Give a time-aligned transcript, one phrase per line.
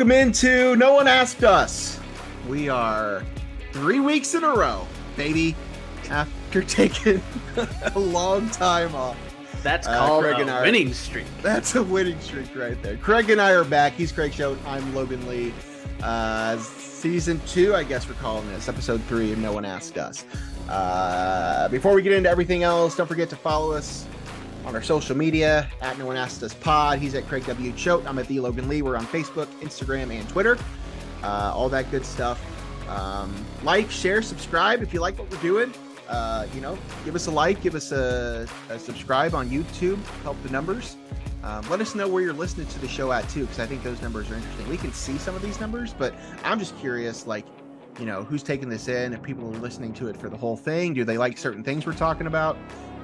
[0.00, 2.00] Welcome into No One Asked Us.
[2.48, 3.22] We are
[3.74, 5.54] three weeks in a row, baby,
[6.08, 7.20] after taking
[7.94, 9.18] a long time off.
[9.62, 11.26] That's Uh, called Craig a and I are- winning streak.
[11.42, 12.96] That's a winning streak right there.
[12.96, 13.92] Craig and I are back.
[13.92, 14.56] He's Craig Choate.
[14.66, 15.52] I'm Logan Lee.
[16.02, 20.24] Uh, season two, I guess we're calling this episode three of No One Asked Us.
[20.70, 24.06] Uh, before we get into everything else, don't forget to follow us
[24.64, 26.98] on our social media at No One Asked Us Pod.
[26.98, 27.72] He's at Craig W.
[27.72, 28.06] Choate.
[28.06, 28.82] I'm at the Logan Lee.
[28.82, 30.58] We're on Facebook, Instagram, and Twitter.
[31.22, 32.40] Uh, all that good stuff.
[32.88, 35.72] Um, like, share, subscribe if you like what we're doing.
[36.08, 40.42] Uh, you know, give us a like, give us a, a subscribe on YouTube, help
[40.42, 40.96] the numbers.
[41.44, 43.82] Um, let us know where you're listening to the show at too, because I think
[43.82, 44.68] those numbers are interesting.
[44.68, 47.46] We can see some of these numbers, but I'm just curious, like,
[47.98, 49.12] you know, who's taking this in?
[49.12, 51.86] If people are listening to it for the whole thing, do they like certain things
[51.86, 52.58] we're talking about?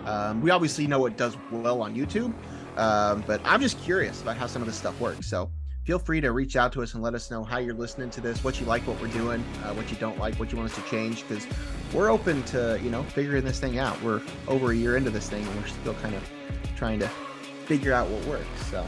[0.06, 2.32] Um, we obviously know it does well on YouTube,
[2.78, 5.26] um, but I'm just curious about how some of this stuff works.
[5.26, 5.50] So
[5.84, 8.20] feel free to reach out to us and let us know how you're listening to
[8.20, 10.70] this, what you like, what we're doing, uh, what you don't like, what you want
[10.70, 11.46] us to change, because
[11.92, 14.00] we're open to you know figuring this thing out.
[14.02, 16.28] We're over a year into this thing, and we're still kind of
[16.76, 17.08] trying to
[17.66, 18.66] figure out what works.
[18.70, 18.86] So,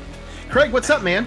[0.50, 1.26] Craig, what's up, man?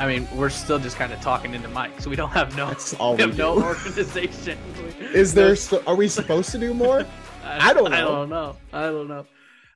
[0.00, 2.66] I mean, we're still just kind of talking into mic, so we don't have no,
[2.66, 4.58] That's all we we have no organization.
[5.14, 5.56] Is there?
[5.86, 7.06] Are we supposed to do more?
[7.44, 8.08] I don't I know.
[8.08, 8.56] don't know.
[8.72, 9.26] I don't know.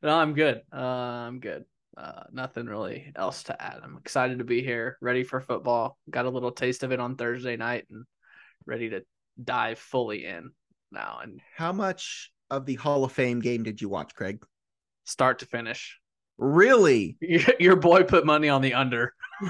[0.02, 0.62] No, I'm good.
[0.72, 1.64] Uh, I'm good.
[1.96, 3.80] Uh, nothing really else to add.
[3.82, 5.98] I'm excited to be here, ready for football.
[6.08, 8.04] Got a little taste of it on Thursday night, and
[8.66, 9.02] ready to
[9.42, 10.50] dive fully in
[10.90, 14.42] now and How much of the Hall of Fame game did you watch, Craig?
[15.04, 15.98] start to finish.
[16.36, 17.16] Really?
[17.20, 19.14] Your, your boy put money on the under.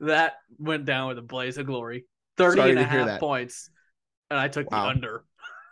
[0.00, 2.06] that went down with a blaze of glory.
[2.36, 3.70] 30 Sorry and a half points.
[4.30, 4.84] And I took Wow.
[4.84, 5.24] the under.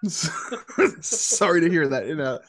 [1.00, 2.40] Sorry to hear that in a,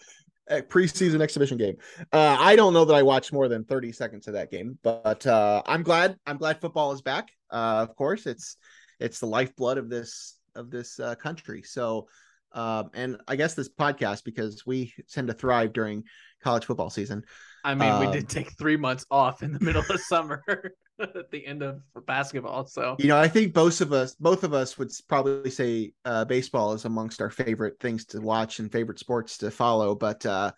[0.50, 1.78] a preseason exhibition game.
[2.14, 5.26] Uh, I don't know that I watched more than 30 seconds of that game, but
[5.26, 6.18] uh, I'm glad.
[6.26, 7.30] I'm glad football is back.
[7.52, 8.58] Uh, of course, it's
[9.00, 11.62] it's the lifeblood of this of this uh, country.
[11.64, 12.08] So,
[12.54, 16.04] um, and I guess this podcast because we tend to thrive during
[16.44, 17.24] college football season.
[17.68, 20.42] I mean, we Um, did take three months off in the middle of summer
[21.00, 22.66] at the end of basketball.
[22.66, 26.26] So You know, I think both of us, both of us, would probably say uh,
[26.26, 29.96] baseball is amongst our favorite things to watch and favorite sports to follow.
[29.96, 30.54] But uh,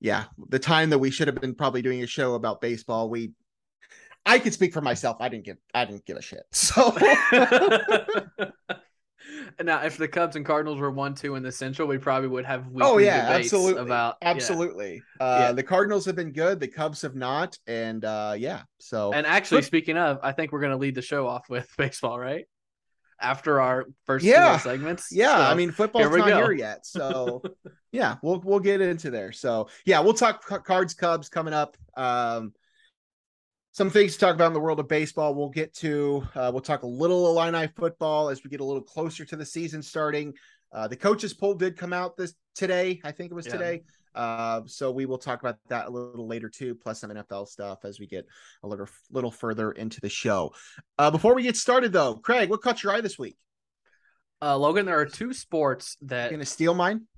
[0.00, 3.32] yeah, the time that we should have been probably doing a show about baseball, we,
[4.26, 5.18] I could speak for myself.
[5.20, 6.42] I didn't give, I didn't give a shit.
[6.52, 6.90] So
[9.62, 12.44] now, if the Cubs and Cardinals were one two in the Central, we probably would
[12.44, 14.28] have oh yeah, absolutely, about yeah.
[14.30, 15.02] absolutely.
[15.20, 15.52] Uh, Yeah.
[15.52, 18.62] The Cardinals have been good, the Cubs have not, and uh, yeah.
[18.78, 21.48] So And actually, But- speaking of, I think we're going to lead the show off
[21.48, 22.46] with baseball, right?
[23.20, 24.58] After our first Yeah.
[24.58, 25.08] segments.
[25.12, 26.36] Yeah, So, I mean football's not go.
[26.36, 27.42] here yet, so
[27.92, 29.30] yeah, we'll we'll get into there.
[29.32, 31.76] So yeah, we'll talk cards Cubs coming up.
[31.96, 32.52] Um,
[33.74, 35.34] some things to talk about in the world of baseball.
[35.34, 36.24] We'll get to.
[36.36, 39.44] Uh, we'll talk a little Illini football as we get a little closer to the
[39.44, 40.32] season starting.
[40.72, 43.00] Uh, the coaches poll did come out this today.
[43.02, 43.52] I think it was Yeah.
[43.52, 43.82] today.
[44.14, 47.84] Uh, so we will talk about that a little later too, plus some NFL stuff
[47.84, 48.24] as we get
[48.62, 50.54] a little little further into the show.
[50.96, 53.36] Uh, before we get started though, Craig, what caught your eye this week?
[54.40, 57.08] uh, Logan, there are two sports that You gonna steal mine?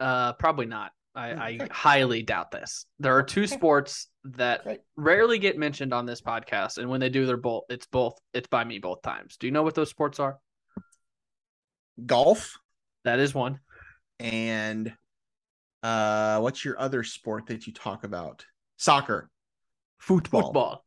[0.00, 0.90] uh, probably not.
[1.14, 2.84] I, I highly doubt this.
[2.98, 4.80] There are two sports that Great.
[4.96, 7.64] rarely get mentioned on this podcast, and when they do, they're both.
[7.70, 8.18] It's both.
[8.34, 9.36] It's by me both times.
[9.36, 10.38] Do you know what those sports are?
[12.04, 12.58] Golf.
[13.04, 13.60] That is one.
[14.18, 14.92] and
[15.82, 18.44] uh what's your other sport that you talk about
[18.76, 19.30] soccer
[19.98, 20.84] football Football.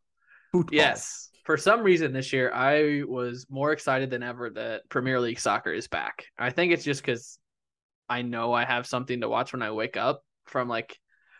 [0.52, 1.30] football Yes.
[1.46, 5.74] For some reason this year, I was more excited than ever that Premier League soccer
[5.74, 6.26] is back.
[6.38, 7.40] I think it's just because
[8.08, 10.98] I know I have something to watch when I wake up from like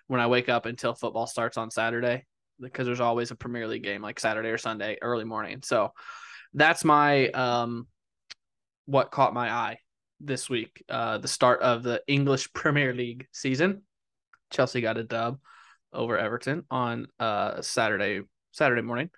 [0.08, 2.26] when I wake up until football starts on Saturday
[2.60, 5.62] because there's always a Premier League game like Saturday or Sunday early morning.
[5.64, 5.92] So
[6.54, 7.88] that's my um
[8.86, 9.78] what caught my eye
[10.20, 10.84] this week.
[10.90, 13.84] Uh the start of the English Premier League season.
[14.52, 15.40] Chelsea got a dub
[15.92, 18.22] over Everton on uh Saturday
[18.52, 19.10] Saturday morning.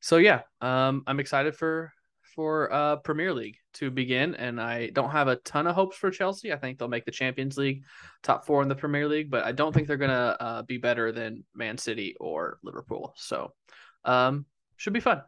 [0.00, 1.92] So yeah, um, I'm excited for
[2.34, 6.10] for uh Premier League to begin, and I don't have a ton of hopes for
[6.10, 6.52] Chelsea.
[6.52, 7.84] I think they'll make the Champions League
[8.22, 11.12] top four in the Premier League, but I don't think they're gonna uh, be better
[11.12, 13.12] than Man City or Liverpool.
[13.16, 13.52] So,
[14.04, 14.46] um,
[14.76, 15.22] should be fun.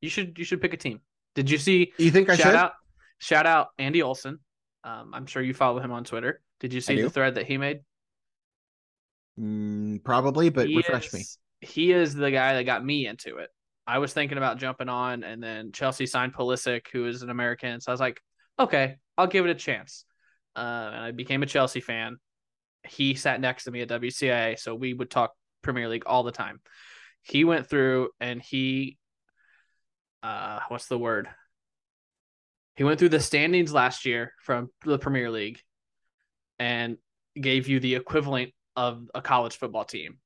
[0.00, 1.00] You should you should pick a team.
[1.34, 1.92] Did you see?
[1.98, 2.72] you think i shout should out
[3.18, 4.38] shout out Andy Olson.
[4.84, 6.40] Um, I'm sure you follow him on Twitter.
[6.60, 7.80] Did you see the thread that he made?
[9.38, 11.24] Mm, probably but He refresh me
[11.60, 13.50] He is the guy that got me into it.
[13.90, 17.80] I was thinking about jumping on, and then Chelsea signed Pulisic, who is an American.
[17.80, 18.20] So I was like,
[18.58, 20.04] okay, I'll give it a chance.
[20.54, 22.16] Uh, and I became a Chelsea fan.
[22.86, 25.32] He sat next to me at WCIA, so we would talk
[25.62, 26.60] Premier League all the time.
[27.22, 28.96] he went through and he
[30.22, 31.28] uh what's the word?
[32.76, 35.60] He went through the standings last year from the Premier League
[36.58, 36.96] and
[37.38, 40.18] gave you the equivalent of a college football team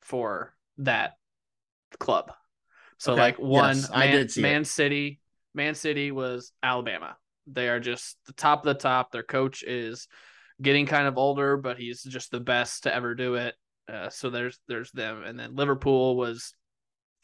[0.00, 1.12] for that
[1.98, 2.32] club.
[3.00, 3.20] So Okay.
[3.22, 4.44] like one Yes, I did see it.
[4.44, 5.20] Man City,
[5.54, 7.16] Man City was Alabama.
[7.46, 9.10] They are just the top of the top.
[9.10, 10.06] Their coach is
[10.60, 13.54] getting kind of older, but he's just the best to ever do it.
[13.90, 16.54] Uh, so there's there's them, and then Liverpool was,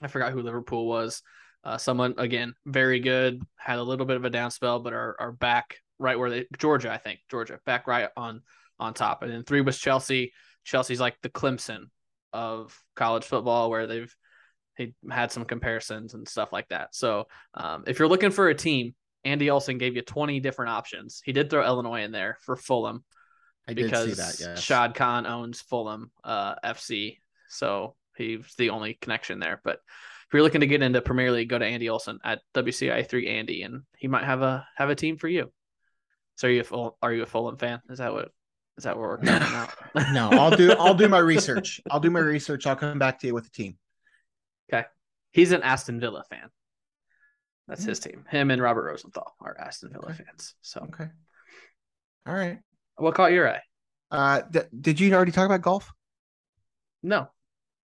[0.00, 1.22] I forgot who Liverpool was.
[1.62, 5.14] Uh, someone again very good, had a little bit of a down spell, but are
[5.20, 8.40] are back right where they Georgia, I think Georgia back right on
[8.80, 10.32] on top, and then three was Chelsea.
[10.64, 11.90] Chelsea's like the Clemson
[12.32, 14.14] of college football, where they've
[14.76, 16.94] he had some comparisons and stuff like that.
[16.94, 18.94] So um, if you're looking for a team,
[19.24, 21.20] Andy Olson gave you 20 different options.
[21.24, 23.04] He did throw Illinois in there for Fulham
[23.68, 24.50] I did because see that.
[24.50, 24.62] Yes.
[24.62, 27.18] Shad Khan owns Fulham uh, FC,
[27.48, 29.60] so he's the only connection there.
[29.64, 29.80] But
[30.26, 33.28] if you're looking to get into Premier League, go to Andy Olson at WCI three
[33.28, 35.52] Andy, and he might have a have a team for you.
[36.36, 37.80] So are you a Ful- are you a Fulham fan?
[37.90, 38.28] Is that what
[38.78, 39.74] is that what we're coming out?
[40.12, 41.80] no, I'll do I'll do my research.
[41.90, 42.66] I'll do my research.
[42.66, 43.76] I'll come back to you with a team.
[45.32, 46.48] He's an Aston Villa fan.
[47.68, 47.88] That's Hmm.
[47.90, 48.24] his team.
[48.30, 50.24] Him and Robert Rosenthal are Aston Villa Okay.
[50.24, 50.54] fans.
[50.62, 51.08] So Okay.
[52.26, 52.58] All right.
[52.96, 53.60] what caught your eye?
[54.10, 55.92] Uh, th- did you already talk about golf?
[57.02, 57.28] No,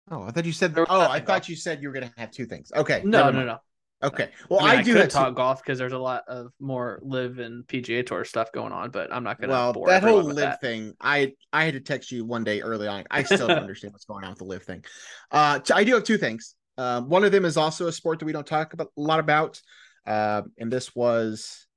[0.09, 0.73] Oh, I thought you said.
[0.77, 1.49] Oh, I thought golf.
[1.49, 2.71] you said you were gonna have two things.
[2.75, 3.01] Okay.
[3.03, 3.57] no, no, no.
[4.03, 4.31] Okay.
[4.49, 5.35] Well, I, mean, I, do talk two.
[5.35, 9.13] golf because there's a lot of more LIV and PGA Tour stuff going on, but
[9.13, 9.53] I'm not gonna.
[9.53, 10.61] Well, bore that whole LIV that.
[10.61, 13.03] thing, I I had to text you one day early on.
[13.11, 14.85] I still don't understand what's going on with the LIV thing.
[15.31, 16.55] Uh, I do have two things.
[16.77, 19.19] Um, one of them is also a sport that we don't talk about a lot
[19.19, 19.61] about,
[20.07, 21.67] uh, and this was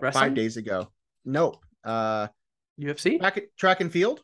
[0.00, 0.12] Wrestling?
[0.22, 0.88] five days ago.
[1.24, 1.56] Nope.
[1.84, 2.28] Uh,
[2.80, 3.18] UFC.
[3.18, 4.20] track, track and field,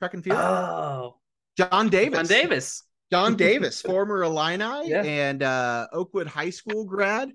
[0.00, 0.38] track and field.
[0.38, 1.16] Oh,
[1.56, 2.16] John Davis.
[2.18, 2.82] John Davis.
[3.10, 5.02] John Davis, former Illini Yeah.
[5.02, 7.30] and uh, Oakwood High School grad,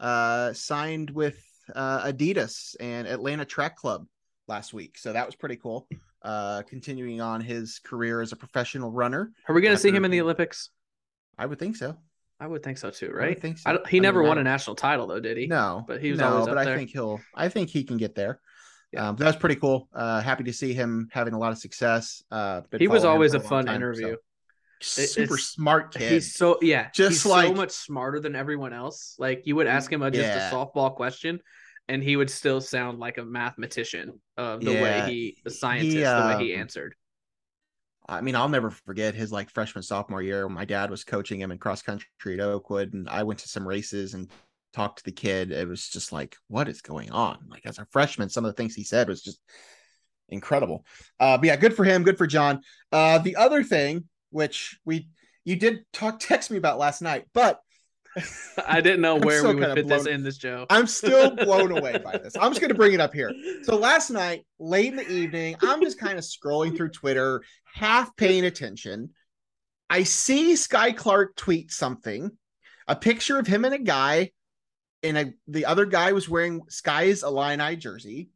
[0.00, 1.42] uh, signed with
[1.74, 4.06] uh, Adidas and Atlanta Track Club
[4.48, 4.96] last week.
[4.98, 5.88] So that was pretty cool.
[6.22, 10.10] Uh, continuing on his career as a professional runner, Are we gonna see him in
[10.10, 10.70] the Olympics?
[11.38, 11.96] I would think so.
[12.38, 13.36] I would think so too, right?
[13.36, 13.70] I think so.
[13.70, 15.46] I don't, he I never mean, won a national title though, did he?
[15.46, 17.20] No, but he was no, always but up I think he'll.
[17.34, 18.40] I think he can get there.
[18.92, 19.08] Yeah.
[19.08, 19.88] Um, that's pretty cool.
[19.92, 22.22] Uh, happy to see him having a lot of success.
[22.30, 24.16] Uh, He was always for a fun time, interview.
[24.82, 26.12] so- Super it's- smart kid.
[26.12, 29.16] He's so yeah, Just he's like- so much smarter than everyone else.
[29.18, 30.50] Like you would ask him a, just Yeah.
[30.50, 31.40] a softball question,
[31.88, 35.96] and he would still sound like a mathematician of the Yeah, way he, a scientist,
[35.96, 36.94] the way he um, answered.
[38.08, 40.48] I mean, I'll never forget his like freshman sophomore year.
[40.48, 43.66] My dad was coaching him in cross country at Oakwood, and I went to some
[43.66, 44.30] races and
[44.72, 45.50] talked to the kid.
[45.50, 47.38] It was just like, what is going on?
[47.48, 49.40] Like as a freshman, some of the things he said was just
[50.28, 50.84] incredible.
[51.18, 52.04] Uh, but yeah, good for him.
[52.04, 52.60] Good for John.
[52.92, 55.08] Uh, the other thing, which we
[55.44, 57.60] you did talk text me about last night, but
[58.66, 60.66] I didn't know where we would fit this in this Joe.
[60.70, 62.36] I'm still blown away by this.
[62.36, 63.32] I'm just going to bring it up here.
[63.62, 68.16] So last night, late in the evening, I'm just kind of scrolling through Twitter, half
[68.16, 69.10] paying attention.
[69.88, 72.30] I see Skyy Clark tweet something,
[72.88, 74.32] a picture of him and a guy,
[75.02, 78.30] and a, the other guy was wearing Skyy's Illini jersey.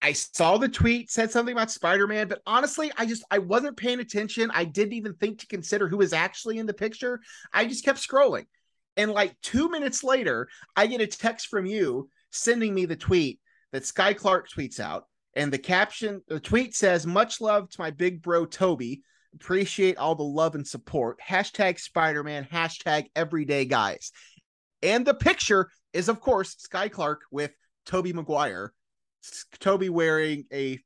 [0.00, 3.98] I saw the tweet, said something about Spider-Man, but honestly, I just I wasn't paying
[3.98, 4.50] attention.
[4.54, 7.20] I didn't even think to consider who was actually in the picture.
[7.52, 8.46] I just kept scrolling.
[8.98, 13.40] And like two minutes later, I get a text from you sending me the tweet
[13.72, 15.04] that Skyy Clark tweets out.
[15.34, 19.02] And the caption, the tweet says, Much love to my big bro, Toby.
[19.34, 21.18] Appreciate all the love and support.
[21.26, 24.10] Hashtag Spider Man, hashtag everyday guys.
[24.82, 27.52] And the picture is, of course, Skyy Clark with
[27.86, 28.72] Tobey Maguire.
[29.60, 30.80] Toby wearing a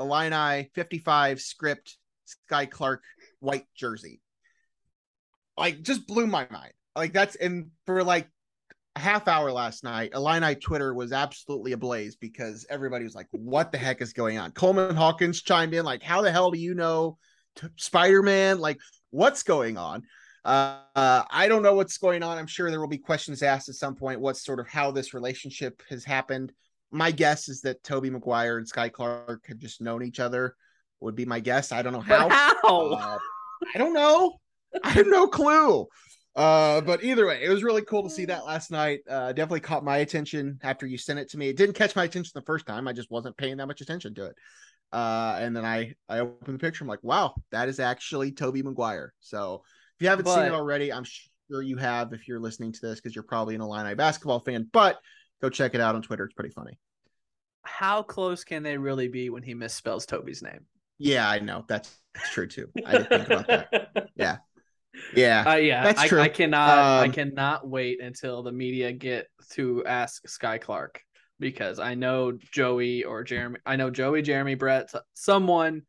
[0.00, 1.98] Illini 55 script
[2.50, 3.02] Skyy Clark
[3.40, 4.22] white jersey.
[5.58, 6.72] Like, just blew my mind.
[6.94, 8.28] Like, that's, and for like
[8.96, 13.72] a half hour last night, Illini Twitter was absolutely ablaze because everybody was like, what
[13.72, 14.52] the heck is going on?
[14.52, 17.18] Coleman Hawkins chimed in, like, how the hell do you know
[17.56, 18.58] t- Spider Man?
[18.58, 18.78] Like,
[19.10, 20.02] what's going on?
[20.44, 22.36] Uh, uh, I don't know what's going on.
[22.36, 24.20] I'm sure there will be questions asked at some point.
[24.20, 26.52] What's sort of how this relationship has happened?
[26.90, 30.56] My guess is that Tobey Maguire and Skyy Clark have just known each other.
[31.00, 31.72] Would be my guess.
[31.72, 32.28] I don't know how.
[32.28, 32.92] How?
[32.92, 33.18] Uh,
[33.74, 34.34] I don't know.
[34.84, 35.86] I have no clue.
[36.34, 39.00] Uh, but either way, it was really cool to see that last night.
[39.08, 41.48] Uh, definitely caught my attention after you sent it to me.
[41.48, 42.88] It didn't catch my attention the first time.
[42.88, 44.36] I just wasn't paying that much attention to it.
[44.92, 46.84] Uh, and then I I opened the picture.
[46.84, 49.14] I'm like, wow, that is actually Tobey Maguire.
[49.20, 49.62] So
[49.96, 52.12] if you haven't seen it already, I'm sure you have.
[52.12, 54.98] If you're listening to this, because you're probably an Illini basketball fan, but
[55.40, 56.24] go check it out on Twitter.
[56.24, 56.78] It's pretty funny.
[57.62, 60.66] How close can they really be when he misspells Toby's name?
[60.98, 61.94] Yeah, I know that's
[62.30, 62.68] true too.
[62.84, 64.08] I didn't think about that.
[64.16, 64.38] Yeah.
[65.14, 65.44] Yeah.
[65.46, 66.20] Uh, yeah, That's I, true.
[66.20, 66.78] I cannot.
[66.78, 71.00] I Um, cannot wait until the media get to ask Skyy Clark
[71.40, 73.58] because I know Joey or Jeremy.
[73.66, 75.82] I know Joey, Jeremy, Brett, someone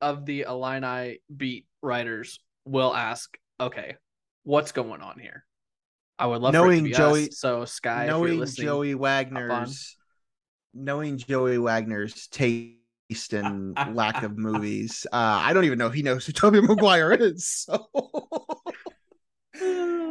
[0.00, 3.96] of the Illini beat writers will ask, "Okay,
[4.44, 5.44] what's going on here?"
[6.18, 7.38] I would love Knowing Joey- us.
[7.38, 9.96] So Sky, knowing listening, Joey Wagner's
[10.74, 16.02] knowing Joey Wagner's taste and lack of movies, uh, I don't even know if he
[16.02, 17.66] knows who Tobey Maguire is.
[17.94, 18.07] So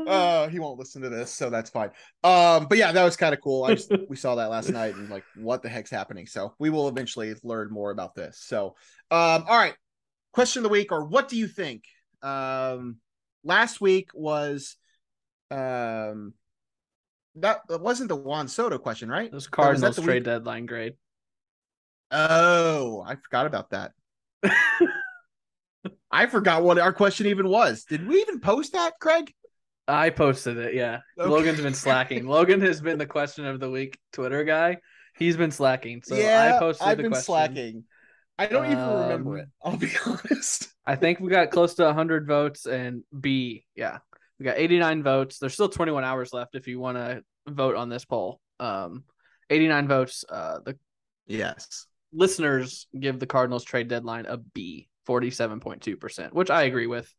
[0.07, 1.89] uh, he won't listen to this, so that's fine.
[2.23, 3.65] Um, but yeah, that was kind of cool.
[3.65, 6.25] I just we saw that last night and like, what the heck's happening?
[6.25, 8.39] So we will eventually learn more about this.
[8.39, 8.75] So,
[9.11, 9.75] um, all right,
[10.33, 11.83] question of the week, or what do you think?
[12.21, 12.97] Um,
[13.43, 14.77] last week was,
[15.51, 16.33] um,
[17.35, 19.31] that, that wasn't the Juan Soto question, right?
[19.31, 20.93] those that Cardinals the trade week- deadline grade.
[22.09, 23.91] Oh, I forgot about that.
[26.11, 27.83] I forgot what our question even was.
[27.83, 29.33] Did we even post that, Craig?
[29.87, 30.73] I posted it.
[30.73, 31.29] Yeah, Okay.
[31.29, 32.25] Logan's been slacking.
[32.35, 34.77] Logan has been the question of the week Twitter guy.
[35.17, 36.01] He's been slacking.
[36.03, 37.25] So yeah, I posted I've the been question.
[37.25, 37.83] slacking.
[38.37, 39.47] I don't even remember Um, it.
[39.63, 40.67] I'll be honest.
[40.85, 43.99] I think we got close to 100 votes and B, yeah.
[44.39, 45.39] We got 89 votes.
[45.39, 48.39] There's still 21 hours left if you want to vote on this poll.
[48.59, 49.03] Um
[49.49, 50.23] 89 votes.
[50.29, 50.77] Uh the
[51.25, 51.87] Yes.
[52.13, 57.11] listeners give the Cardinals trade deadline a B, 47.2%, which I agree with.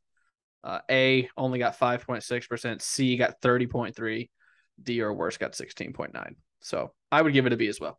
[0.65, 4.31] Uh A only got 5.6%, C got 30.3,
[4.83, 6.35] D or worse got 16.9.
[6.61, 7.99] So, I would give it a B as well.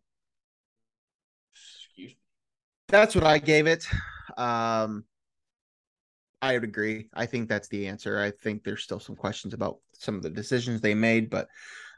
[1.56, 2.18] Excuse me.
[2.88, 3.88] That's what I gave it.
[4.38, 5.06] Um
[6.42, 7.10] I would agree.
[7.14, 8.20] I think that's the answer.
[8.20, 11.50] I think there's still some questions about some of the decisions they made, but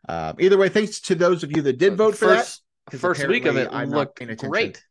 [0.10, 2.58] uh, either way, thanks to those of you that did vote for that.
[2.92, 4.84] first week of it I'm looked great.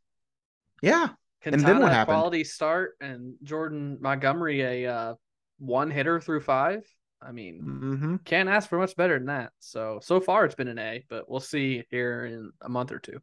[0.83, 1.09] Yeah.
[1.43, 2.15] Quintana, And then what happened?
[2.15, 5.15] quality start and Jordan Montgomery a uh,
[5.61, 6.85] one hitter through five.
[7.23, 9.53] I mean, hmm can't ask for much better than that.
[9.61, 12.99] So so far it's been an A, but we'll see here in a month or
[12.99, 13.21] two.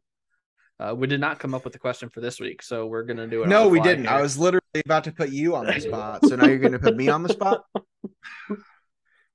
[0.80, 3.26] Uh, we did not come up with the question for this week, so we're gonna
[3.26, 3.48] do it.
[3.48, 4.06] No, we didn't.
[4.06, 6.24] I was literally about to put you on the spot.
[6.24, 7.64] So now you're going to put me on the spot.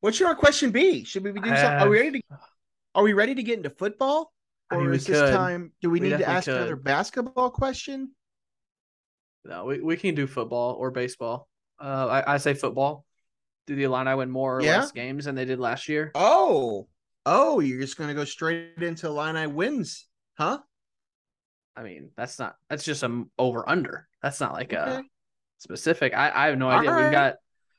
[0.01, 1.05] What should our question be?
[1.05, 1.79] Should we be doing something?
[1.79, 2.37] Are we ready to?
[2.93, 4.33] Are we ready to get into football?
[4.69, 5.33] I Or mean, we is this could.
[5.33, 5.71] time?
[5.81, 8.11] Do we, We need to ask another basketball question?
[9.45, 11.47] No, we, we can do football or baseball.
[11.83, 13.05] Uh, I, I say football.
[13.67, 14.79] Do the Illini win more or Yeah.
[14.79, 16.11] less games than they did last year?
[16.15, 16.87] Oh,
[17.25, 20.59] oh, you're just going to go straight into Illini wins, huh?
[21.75, 22.55] I mean, that's not.
[22.69, 24.07] That's just a over under.
[24.21, 25.03] That's not like a
[25.57, 26.13] specific.
[26.13, 26.89] I, I have no idea.
[26.89, 27.05] Alright.
[27.05, 27.35] We've got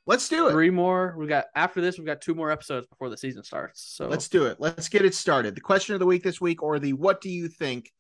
[0.07, 0.53] Let's do it.
[0.53, 1.15] three more.
[1.17, 1.97] We got after this.
[1.97, 3.81] We've got two more episodes before the season starts.
[3.97, 4.57] So Let's do it.
[4.59, 5.55] Let's get it started.
[5.55, 7.91] The question of the week this week, or the what do you think?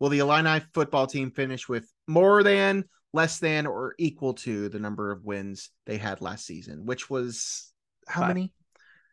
[0.00, 2.84] Will the Illini football team finish with more than,
[3.14, 6.84] less than, or equal to the number of wins they had last season?
[6.84, 7.72] Which was
[8.06, 8.28] how Five.
[8.28, 8.52] many?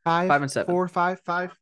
[0.04, 0.74] Five, Five and seven.
[0.74, 1.56] four, five, five.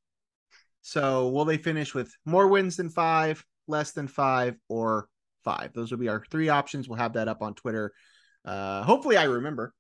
[0.82, 5.10] So will they finish with more wins than five, less than five, or
[5.44, 5.74] five?
[5.74, 6.88] Those will be our three options.
[6.88, 7.92] We'll have that up on Twitter.
[8.46, 9.74] Uh, hopefully, I remember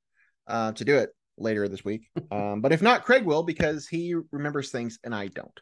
[0.46, 2.10] uh, to do it later this week.
[2.32, 5.60] Um, but if not, Craig will because he remembers things and I don't.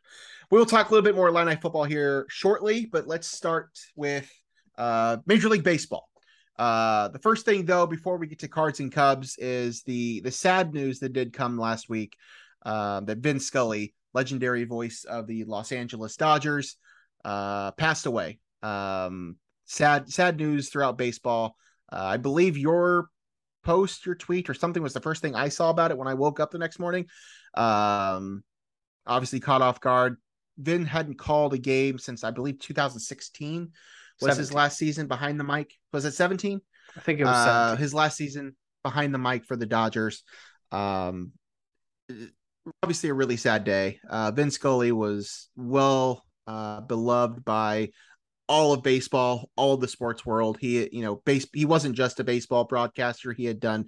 [0.52, 4.30] We'll talk a little bit more Illini football here shortly, but let's start with
[4.78, 6.10] uh, Major League Baseball.
[6.58, 10.32] Uh, the first thing, though, before we get to Cards and Cubs, is the the
[10.32, 12.16] sad news that did come last week
[12.66, 16.78] uh, that Vin Scully, legendary voice of the Los Angeles Dodgers,
[17.24, 18.40] uh, passed away.
[18.64, 21.56] Um, sad sad news throughout baseball.
[21.92, 23.10] Uh, I believe your
[23.64, 26.16] post, your tweet, or something was the first thing I saw about it when I
[26.16, 27.06] woke up the next morning.
[27.54, 28.44] Um,
[29.06, 30.18] obviously caught off guard.
[30.58, 33.72] Vin hadn't called a game since I believe 2016
[34.22, 35.74] was his last season behind the mic.
[35.94, 36.62] Was it 17?
[36.96, 37.82] I think it was Uh, 17.
[37.82, 40.24] his last season behind the mic for the Dodgers.
[40.72, 41.32] Um,
[42.84, 44.00] obviously a really sad day.
[44.10, 47.90] Uh, Vin Scully was well uh, beloved by
[48.50, 50.58] all of baseball, all of the sports world.
[50.60, 51.46] He, you know, base.
[51.54, 53.34] He wasn't just a baseball broadcaster.
[53.34, 53.86] He had done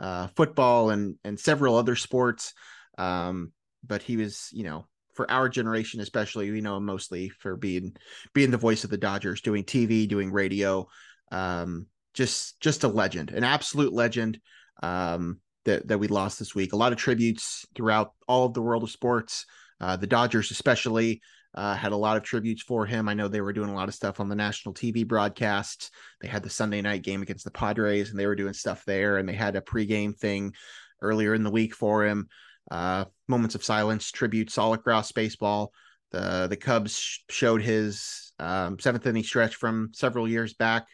[0.00, 2.54] uh, football and and several other sports.
[2.96, 3.52] Um,
[3.86, 4.86] but he was, you know,
[5.18, 7.96] for our generation especially, we know mostly for being
[8.34, 10.86] being the voice of the Dodgers, doing TV, doing radio.
[11.32, 14.38] Um, just just a legend, an absolute legend.
[14.80, 16.72] Um, that that we lost this week.
[16.72, 19.44] A lot of tributes throughout all of the world of sports.
[19.80, 21.20] Uh, the Dodgers, especially,
[21.52, 23.08] uh, had a lot of tributes for him.
[23.08, 25.90] I know they were doing a lot of stuff on the national TV broadcasts.
[26.20, 29.16] They had the Sunday night game against the Padres, and they were doing stuff there.
[29.16, 30.54] And they had a pregame thing
[31.02, 32.28] earlier in the week for him.
[32.70, 35.72] Uh, moments of silence, tributes all across baseball.
[36.10, 40.86] The the Cubs showed his um, seventh inning stretch from several years back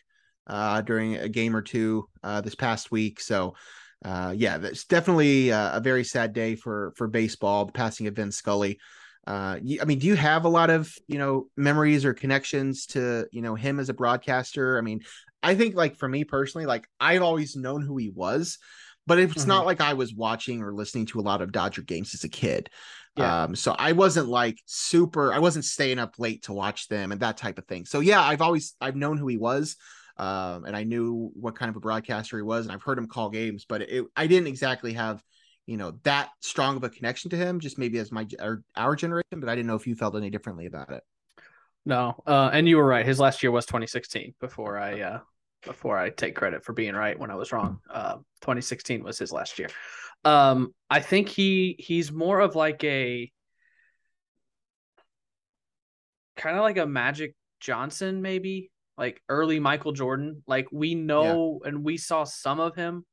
[0.47, 3.21] uh, during a game or two uh, this past week.
[3.21, 3.55] So
[4.05, 7.65] uh, yeah, that's definitely a, a very sad day for for baseball.
[7.67, 8.79] The passing of Vin Scully.
[9.27, 12.87] Uh, you, I mean, do you have a lot of you know memories or connections
[12.89, 14.77] to you know him as a broadcaster?
[14.77, 15.01] I mean,
[15.43, 18.59] I think like for me personally, like I've always known who he was,
[19.07, 19.49] but it's mm-hmm.
[19.49, 22.29] not like I was watching or listening to a lot of Dodger games as a
[22.29, 22.71] kid.
[23.17, 23.45] Yeah.
[23.45, 27.21] Um, so I wasn't like super, I wasn't staying up late to watch them and
[27.21, 27.85] that type of thing.
[27.85, 29.77] So yeah, I've always I've known who he was.
[30.17, 33.09] Um, and I knew what kind of a broadcaster he was, and I've heard him
[33.09, 35.21] call games, but it, I didn't exactly have,
[35.67, 37.59] you know, that strong of a connection to him.
[37.59, 40.31] Just maybe as my our, our generation, but I didn't know if you felt any
[40.31, 41.03] differently about it.
[41.85, 43.05] No, uh, and you were right.
[43.05, 44.35] His last year was 2016.
[44.41, 45.19] Before I uh,
[45.65, 47.81] before I take credit for being right when I was wrong.
[47.91, 49.69] Uh, 2016 was his last year.
[50.25, 53.31] Um, I think he he's more of like a
[56.37, 60.43] kind of like a Magic Johnson, maybe like early Michael Jordan.
[60.47, 61.69] Like we know yeah.
[61.69, 63.05] and we saw some of him,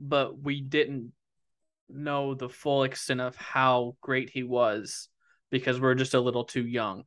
[0.00, 1.12] but we didn't
[1.88, 5.08] know the full extent of how great he was
[5.50, 7.04] because we're just a little too young.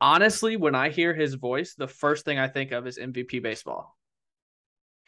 [0.00, 3.97] Honestly, when I hear his voice, the first thing I think of is MVP baseball.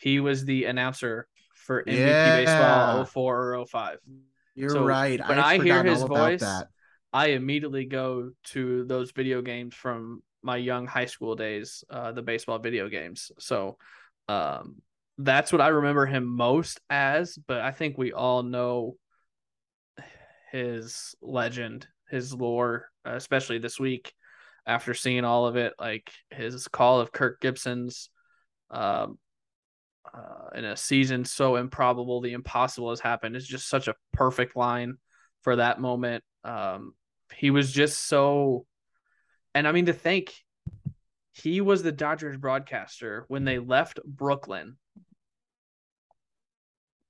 [0.00, 2.36] He was the announcer for MVP yeah.
[2.36, 3.98] baseball 04 or 05.
[4.54, 5.20] You're so right.
[5.28, 6.44] When I, I hear his voice,
[7.12, 12.22] I immediately go to those video games from my young high school days, uh, the
[12.22, 13.30] baseball video games.
[13.38, 13.76] So
[14.26, 14.76] um,
[15.18, 17.36] that's what I remember him most as.
[17.36, 18.96] But I think we all know
[20.50, 24.14] his legend, his lore, especially this week
[24.66, 28.08] after seeing all of it, like his call of Kirk Gibson's
[28.70, 29.18] um,
[30.12, 34.56] uh, in a season so improbable, the impossible has happened It's just such a perfect
[34.56, 34.96] line
[35.42, 36.24] for that moment.
[36.44, 36.94] Um,
[37.34, 38.66] he was just so,
[39.54, 40.32] and I mean to think
[41.32, 44.76] he was the Dodgers broadcaster when they left Brooklyn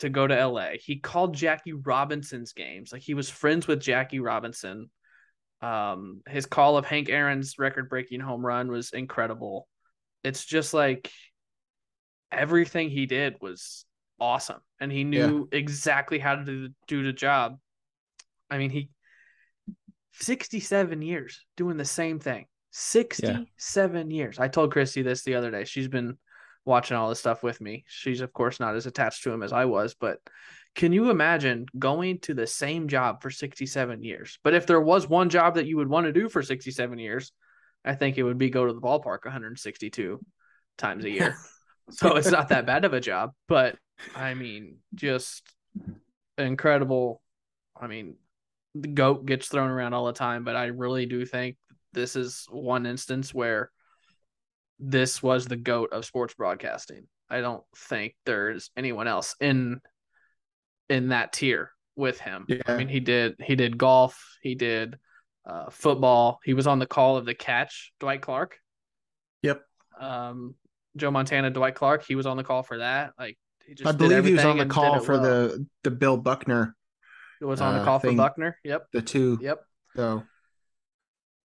[0.00, 0.70] to go to LA.
[0.82, 2.92] He called Jackie Robinson's games.
[2.92, 4.90] Like he was friends with Jackie Robinson.
[5.62, 9.68] Um, his call of Hank Aaron's record breaking home run was incredible.
[10.24, 11.10] It's just like
[12.32, 13.84] everything he did was
[14.20, 15.58] awesome and he knew yeah.
[15.58, 17.58] exactly how to do, do the job.
[18.50, 18.90] I mean, he
[20.14, 22.46] 67 years doing the same thing.
[22.72, 24.16] 67 yeah.
[24.16, 24.38] years.
[24.38, 25.64] I told Christy this the other day.
[25.64, 26.18] She's been
[26.64, 27.84] watching all this stuff with me.
[27.88, 30.18] She's of course not as attached to him as I was, but
[30.76, 34.38] can you imagine going to the same job for 67 years?
[34.44, 37.32] But if there was one job that you would want to do for 67 years,
[37.84, 40.20] I think it would be go to the ballpark 162
[40.78, 41.36] times a year.
[41.90, 43.32] so it's not that bad of a job.
[43.48, 43.76] But
[44.14, 45.42] I mean, just
[46.38, 47.22] incredible.
[47.78, 48.16] I mean,
[48.74, 51.56] the goat gets thrown around all the time, but I really do think
[51.92, 53.70] this is one instance where
[54.78, 57.06] this was the goat of sports broadcasting.
[57.28, 59.80] I don't think there's anyone else in
[60.88, 62.46] in that tier with him.
[62.48, 62.62] Yeah.
[62.66, 64.98] I mean, he did he did golf, he did
[65.46, 66.40] uh, football.
[66.44, 68.58] He was on the call of the catch, Dwight Clark.
[69.42, 69.62] Yep.
[70.00, 70.54] Um,
[70.96, 72.04] Joe Montana, Dwight Clark.
[72.06, 73.12] He was on the call for that.
[73.18, 75.22] Like he just I believe he was on the call for well.
[75.22, 76.76] the the Bill Buckner.
[77.40, 78.58] It was on the uh, call thing, for Buckner.
[78.64, 78.88] Yep.
[78.92, 79.38] The two.
[79.40, 79.60] Yep.
[79.96, 80.22] So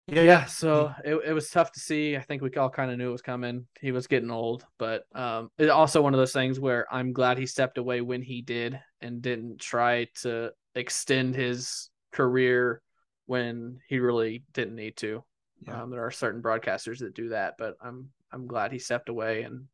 [0.09, 0.45] yeah, yeah.
[0.47, 2.17] So it, it was tough to see.
[2.17, 3.67] I think we all kind of knew it was coming.
[3.81, 7.37] He was getting old, but um, it's also one of those things where I'm glad
[7.37, 12.81] he stepped away when he did and didn't try to extend his career
[13.27, 15.23] when he really didn't need to.
[15.67, 15.83] Yeah.
[15.83, 19.43] Um, there are certain broadcasters that do that, but I'm I'm glad he stepped away
[19.43, 19.67] and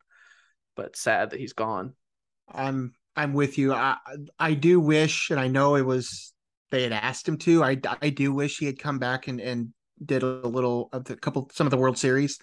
[0.76, 1.94] but sad that he's gone.
[2.48, 3.72] I'm I'm with you.
[3.72, 3.96] I
[4.38, 6.32] I do wish, and I know it was
[6.70, 7.62] they had asked him to.
[7.62, 9.72] I I do wish he had come back and and
[10.04, 12.38] did a little of the couple some of the World Series.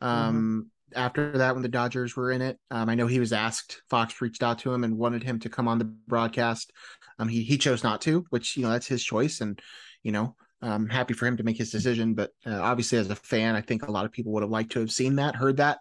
[0.00, 0.98] Um, mm-hmm.
[0.98, 3.82] After that, when the Dodgers were in it, um, I know he was asked.
[3.90, 6.72] Fox reached out to him and wanted him to come on the broadcast.
[7.18, 9.60] Um, he he chose not to, which you know that's his choice, and
[10.02, 13.16] you know I'm happy for him to make his decision, but uh, obviously, as a
[13.16, 15.58] fan, I think a lot of people would have liked to have seen that, heard
[15.58, 15.78] that,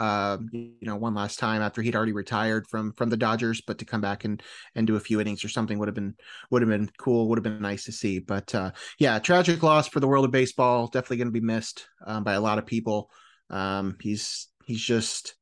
[0.00, 3.78] uh, you know, one last time after he'd already retired from from the Dodgers, but
[3.78, 4.42] to come back and
[4.74, 6.14] and do a few innings or something would have been
[6.50, 8.18] would have been cool, would have been nice to see.
[8.18, 10.86] But uh, yeah, tragic loss for the world of baseball.
[10.86, 13.10] Definitely going to be missed um, by a lot of people.
[13.50, 15.34] Um, he's he's just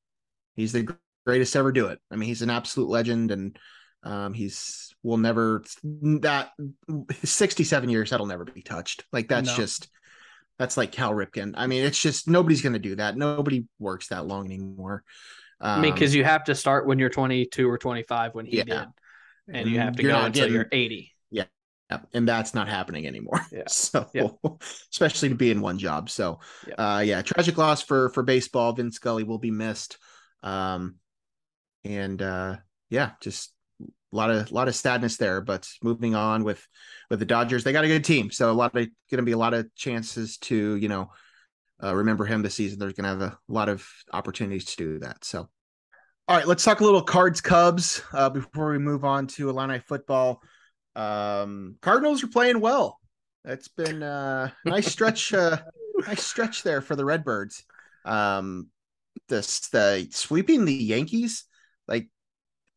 [0.57, 0.89] he's the
[1.25, 2.01] greatest ever do it.
[2.11, 3.57] I mean, he's an absolute legend, and
[4.03, 6.51] um, he's will never that
[7.25, 9.05] 67 years that'll never be touched.
[9.13, 9.57] Like that's no.
[9.57, 9.89] just
[10.59, 11.55] that's like Cal Ripken.
[11.57, 13.17] I mean, it's just nobody's going to do that.
[13.17, 15.05] Nobody works that long anymore.
[15.61, 18.47] Um, I mean, because um, you have to start when you're 22 or 25 when
[18.47, 18.65] he yeah.
[18.65, 21.13] did, and, and you have to go until getting, you're 80.
[21.91, 23.41] Yeah, and that's not happening anymore.
[23.51, 23.63] Yeah.
[23.69, 24.29] So, yeah.
[24.93, 26.11] especially to be in one job.
[26.11, 26.75] So, yeah.
[26.75, 28.73] uh, yeah, tragic loss for for baseball.
[28.73, 29.99] Vin Scully will be missed.
[30.43, 30.97] Um,
[31.85, 32.57] and uh,
[32.91, 33.53] yeah, just
[34.13, 35.41] a lot of a lot of sadness there.
[35.41, 36.67] But moving on with
[37.11, 39.33] with the Dodgers, they got a good team, so a lot of going to be
[39.33, 41.11] a lot of chances to you know
[41.83, 42.79] uh, remember him this season.
[42.79, 45.25] There's going to have a lot of opportunities to do that.
[45.25, 45.49] So,
[46.27, 49.79] all right, let's talk a little Cards Cubs uh, before we move on to Illini
[49.79, 50.43] football.
[50.97, 52.99] Um, Cardinals are playing well.
[53.45, 55.59] It's been a nice stretch, uh,
[56.07, 57.65] nice stretch there for the Redbirds.
[58.05, 58.69] Um,
[59.29, 61.45] this the sweeping the Yankees,
[61.87, 62.09] like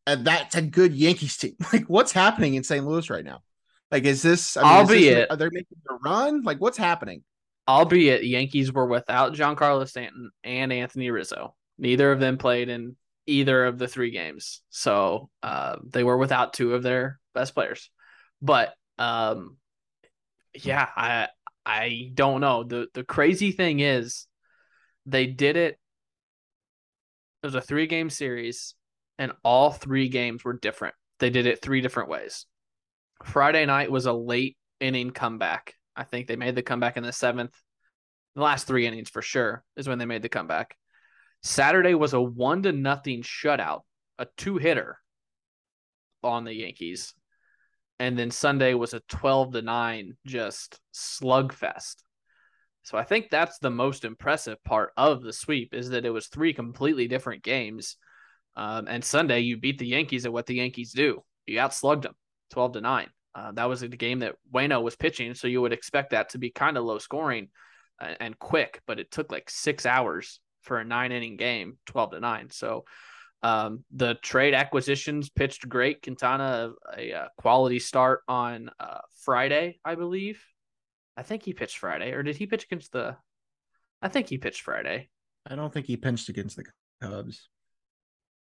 [0.06, 1.56] and that's a good Yankees team.
[1.72, 2.84] Like, what's happening in St.
[2.84, 3.42] Louis right now?
[3.90, 4.56] Like, is this?
[4.56, 6.42] I mean, Albeit, this, are they making a run?
[6.42, 7.22] Like, what's happening?
[7.68, 11.54] Albeit, Yankees were without Giancarlo Stanton and Anthony Rizzo.
[11.78, 16.52] Neither of them played in either of the three games, so uh, they were without
[16.52, 17.90] two of their best players.
[18.40, 19.58] But um,
[20.54, 21.28] yeah, I
[21.64, 22.64] I don't know.
[22.64, 24.26] the The crazy thing is,
[25.06, 25.78] they did it.
[27.42, 28.74] It was a three game series
[29.18, 30.94] and all three games were different.
[31.18, 32.46] They did it three different ways.
[33.24, 35.74] Friday night was a late inning comeback.
[35.94, 37.54] I think they made the comeback in the seventh.
[38.34, 40.76] The last three innings for sure is when they made the comeback.
[41.42, 43.82] Saturday was a one to nothing shutout,
[44.18, 44.98] a two hitter
[46.22, 47.14] on the Yankees.
[47.98, 51.96] And then Sunday was a 12 to 9 just slugfest.
[52.82, 56.26] So I think that's the most impressive part of the sweep is that it was
[56.26, 57.96] three completely different games
[58.56, 61.22] um, and Sunday, you beat the Yankees at what the Yankees do.
[61.46, 62.14] You outslugged them
[62.50, 63.08] 12 to 9.
[63.34, 65.34] Uh, that was the game that Waino was pitching.
[65.34, 67.48] So you would expect that to be kind of low scoring
[68.00, 72.12] and, and quick, but it took like six hours for a nine inning game, 12
[72.12, 72.50] to 9.
[72.50, 72.84] So
[73.42, 76.02] um, the trade acquisitions pitched great.
[76.02, 80.44] Quintana, a, a quality start on uh, Friday, I believe.
[81.16, 83.16] I think he pitched Friday, or did he pitch against the?
[84.00, 85.10] I think he pitched Friday.
[85.46, 86.64] I don't think he pitched against the
[87.02, 87.48] Cubs.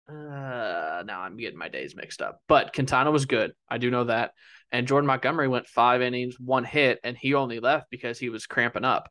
[0.10, 2.42] Uh, now I'm getting my days mixed up.
[2.48, 3.52] But Quintana was good.
[3.70, 4.32] I do know that.
[4.72, 8.46] And Jordan Montgomery went five innings, one hit, and he only left because he was
[8.46, 9.10] cramping up.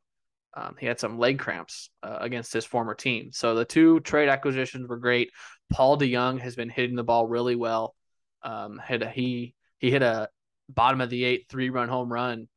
[0.55, 3.31] Um, he had some leg cramps uh, against his former team.
[3.33, 5.31] So the two trade acquisitions were great.
[5.71, 7.95] Paul DeJong has been hitting the ball really well.
[8.43, 10.29] Um, had a, he he hit a
[10.69, 12.49] bottom of the eighth three run home run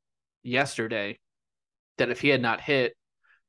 [0.43, 1.19] yesterday.
[1.97, 2.95] That if he had not hit,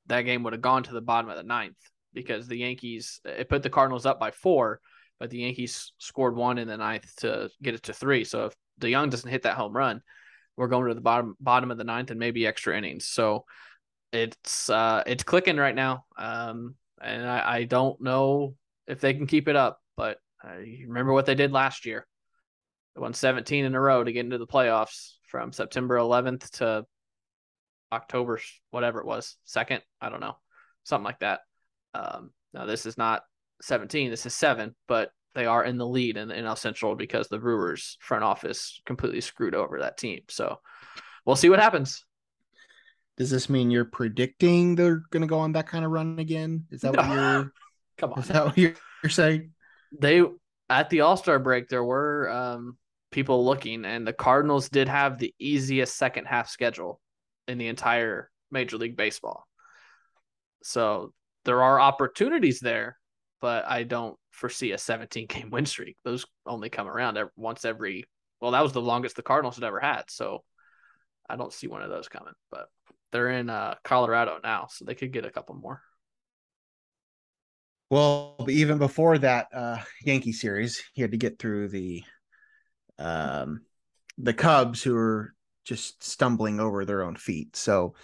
[0.06, 1.76] that game would have gone to the bottom of the ninth
[2.12, 4.80] because the Yankees it put the Cardinals up by four,
[5.18, 8.24] but the Yankees scored one in the ninth to get it to three.
[8.24, 10.02] So if DeJong doesn't hit that home run,
[10.56, 13.06] we're going to the bottom bottom of the ninth and maybe extra innings.
[13.06, 13.44] So
[14.12, 16.04] it's uh it's clicking right now.
[16.18, 18.54] Um and I, I don't know
[18.86, 22.06] if they can keep it up, but remember what they did last year.
[22.94, 26.84] They won 17 in a row to get into the playoffs from September 11th to
[27.92, 29.82] October, whatever it was, second.
[30.00, 30.36] I don't know,
[30.84, 31.40] something like that.
[31.94, 33.22] Um, now this is not
[33.62, 37.28] 17, this is seven, but they are in the lead in, in NL Central because
[37.28, 40.22] the Brewers front office completely screwed over that team.
[40.28, 40.58] So
[41.24, 42.04] we'll see what happens.
[43.16, 46.66] Does this mean you're predicting they're going to go on that kind of run again?
[46.70, 47.02] Is that no.
[47.02, 47.52] what you're?
[47.98, 49.50] Come on, is that what you're, you're saying?
[49.98, 50.22] They
[50.70, 52.78] at the All Star break there were um,
[53.10, 57.00] people looking, and the Cardinals did have the easiest second half schedule
[57.46, 59.46] in the entire Major League Baseball.
[60.62, 61.12] So
[61.44, 62.96] there are opportunities there,
[63.40, 65.96] but I don't foresee a 17 game win streak.
[66.04, 68.04] Those only come around once every.
[68.40, 70.44] Well, that was the longest the Cardinals had ever had, so
[71.28, 72.32] I don't see one of those coming.
[72.50, 72.68] But
[73.12, 75.82] they're in uh, Colorado now, so they could get a couple more.
[77.90, 82.04] Well, even before that uh, Yankee series, he had to get through the
[82.98, 83.62] um,
[84.16, 87.56] the Cubs, who were just stumbling over their own feet.
[87.56, 87.94] So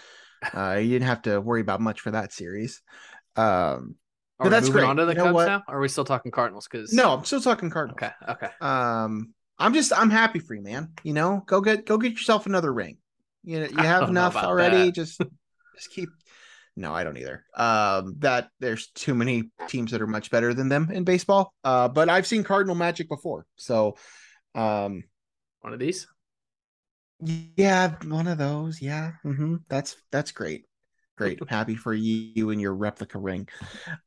[0.54, 2.82] uh, you didn't have to worry about much for that series.
[3.36, 3.96] Um,
[4.38, 4.84] but that's great.
[4.84, 5.62] On to the you Cubs now?
[5.68, 6.68] Or are we still talking Cardinals?
[6.70, 7.98] Because no, I'm still talking Cardinals.
[8.02, 8.48] Okay, okay.
[8.60, 10.92] Um, I'm just I'm happy for you, man.
[11.02, 12.98] You know, go get go get yourself another ring.
[13.44, 14.86] You know, you have enough already.
[14.86, 14.94] That.
[14.94, 15.20] Just
[15.74, 16.08] just keep.
[16.78, 17.42] No, I don't either.
[17.56, 21.54] Um, that there's too many teams that are much better than them in baseball.
[21.64, 23.96] Uh, but I've seen Cardinal Magic before, so
[24.54, 25.02] um,
[25.62, 26.06] one of these.
[27.20, 28.82] Yeah, one of those.
[28.82, 29.56] Yeah, mm-hmm.
[29.70, 30.66] that's that's great.
[31.16, 31.40] Great.
[31.48, 33.48] Happy for you and your replica ring.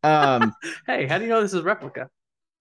[0.04, 0.54] Um,
[0.88, 2.10] hey, how do you know this is replica?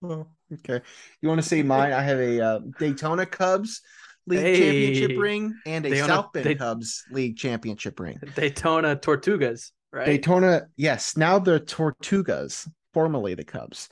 [0.02, 0.80] Oh, okay.
[1.20, 1.92] You want to see mine?
[1.92, 3.82] I have a uh, Daytona Cubs
[4.26, 4.58] League hey.
[4.58, 8.18] Championship ring and a Daytona, South Bend Day- Cubs League Championship ring.
[8.34, 10.06] Daytona Tortugas, right?
[10.06, 11.16] Daytona, yes.
[11.16, 13.88] Now the Tortugas, formerly the Cubs.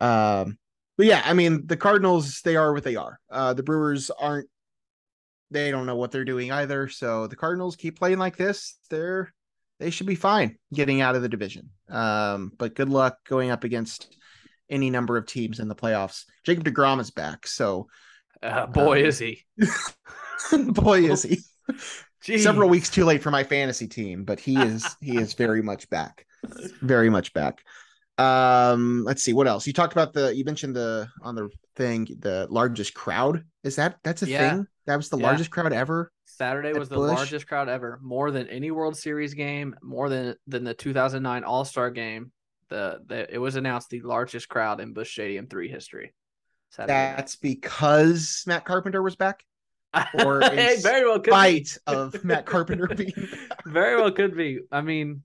[0.00, 0.58] Um,
[0.96, 3.18] but yeah, I mean the Cardinals, they are what they are.
[3.30, 4.48] Uh, the Brewers aren't.
[5.50, 6.88] They don't know what they're doing either.
[6.88, 8.76] So the Cardinals keep playing like this.
[8.90, 9.32] They're
[9.80, 11.70] they should be fine getting out of the division.
[11.88, 14.16] Um, but good luck going up against
[14.70, 16.24] any number of teams in the playoffs.
[16.44, 17.88] Jacob DeGrom is back, so
[18.42, 19.44] uh, boy um, is he.
[20.52, 21.40] boy is he.
[22.24, 22.40] Jeez.
[22.42, 25.90] Several weeks too late for my fantasy team, but he is he is very much
[25.90, 26.26] back.
[26.80, 27.62] Very much back.
[28.16, 29.66] Um, let's see what else.
[29.66, 33.44] You talked about the you mentioned the on the thing the largest crowd.
[33.62, 34.54] Is that that's a Yeah.
[34.54, 34.66] thing?
[34.86, 35.26] That was the Yeah.
[35.26, 36.10] largest crowd ever.
[36.26, 37.16] Saturday was the Busch.
[37.16, 41.64] largest crowd ever, more than any World Series game, more than than the 2009 All
[41.64, 42.32] Star game.
[42.70, 46.14] The, the it was announced the largest crowd in Busch Stadium three history.
[46.70, 47.16] Saturday night.
[47.16, 49.44] That's because Matt Carpenter was back.
[50.24, 51.30] or it very well could be.
[51.30, 53.12] Fight of Matt Carpenter being.
[53.64, 54.60] Very well could be.
[54.72, 55.22] I mean,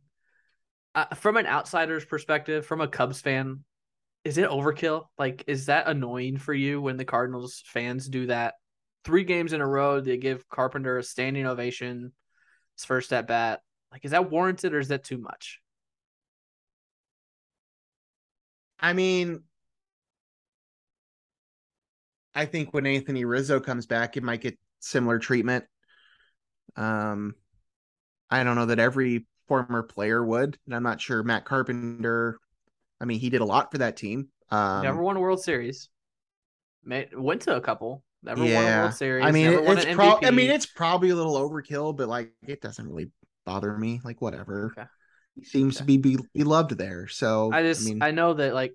[0.93, 3.63] uh, from an outsider's perspective, from a Cubs fan,
[4.23, 5.05] is it overkill?
[5.17, 8.55] Like, is that annoying for you when the Cardinals fans do that?
[9.05, 12.11] Three games in a row, they give Carpenter a standing ovation,
[12.75, 13.61] his first at bat.
[13.91, 15.59] Like, is that warranted or is that too much?
[18.79, 19.43] I mean,
[22.33, 25.65] I think when Anthony Rizzo comes back, it might get similar treatment.
[26.75, 27.35] Um,
[28.29, 32.39] I don't know that every former player would, and I'm not sure Matt Carpenter.
[33.01, 34.29] I mean, he did a lot for that team.
[34.51, 35.89] Um, never won a World Series.
[36.83, 38.03] Made, went to a couple.
[38.21, 38.81] Never won a yeah.
[38.81, 39.25] World Series.
[39.25, 40.27] I mean, it's probably.
[40.27, 43.11] I mean, it's probably a little overkill, but like, it doesn't really
[43.45, 44.01] bother me.
[44.03, 44.73] Like, whatever.
[44.77, 44.87] Okay.
[45.35, 45.97] He seems to Okay.
[45.97, 47.07] be, be beloved there.
[47.07, 48.73] So I just mean, I know that like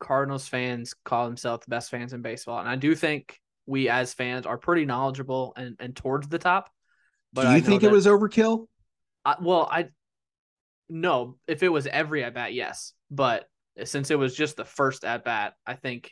[0.00, 4.12] Cardinals fans call themselves the best fans in baseball, and I do think we as
[4.12, 6.70] fans are pretty knowledgeable and and towards the top.
[7.32, 8.66] But do you think it was overkill?
[9.24, 9.88] I, well, I
[10.90, 11.38] no.
[11.46, 12.92] If it was every at bat, yes.
[13.10, 13.46] But
[13.84, 16.10] since it was just the first at bat, I think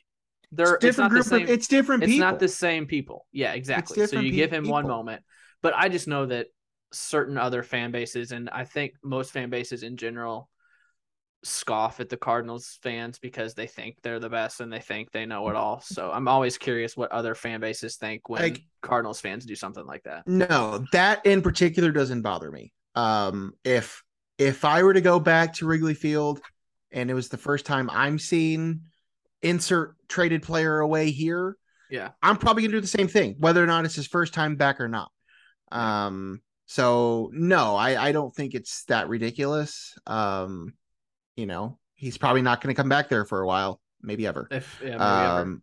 [0.52, 1.42] they're It's it's, not different the group same.
[1.42, 1.50] of.
[1.50, 2.12] It's different people.
[2.14, 3.26] it's not the same people.
[3.32, 4.06] Yeah, exactly.
[4.06, 5.22] So you give him one moment,
[5.62, 6.46] but I just know that
[6.92, 10.48] certain other fan bases, and I think most fan bases in general,
[11.42, 15.24] scoff at the Cardinals fans because they think they're the best and they think they
[15.24, 15.80] know it all.
[15.80, 19.86] So I'm always curious what other fan bases think when Like- Cardinals fans do something
[19.86, 20.26] like that.
[20.28, 22.72] No, that in particular doesn't bother me.
[22.94, 24.02] Um, if
[24.36, 26.40] if I were to go back to Wrigley Field
[26.92, 28.80] and it was the first time I'm seeing
[29.42, 31.57] insert traded player away here,
[31.90, 32.11] Yeah.
[32.22, 34.81] I'm probably gonna do the same thing, whether or not it's his first time back
[34.81, 35.11] or not.
[35.72, 39.94] Um, so no, I I don't think it's that ridiculous.
[40.07, 40.74] Um,
[41.37, 44.46] you know, he's probably not gonna come back there for a while, maybe ever.
[44.50, 45.40] If yeah, maybe ever.
[45.42, 45.62] um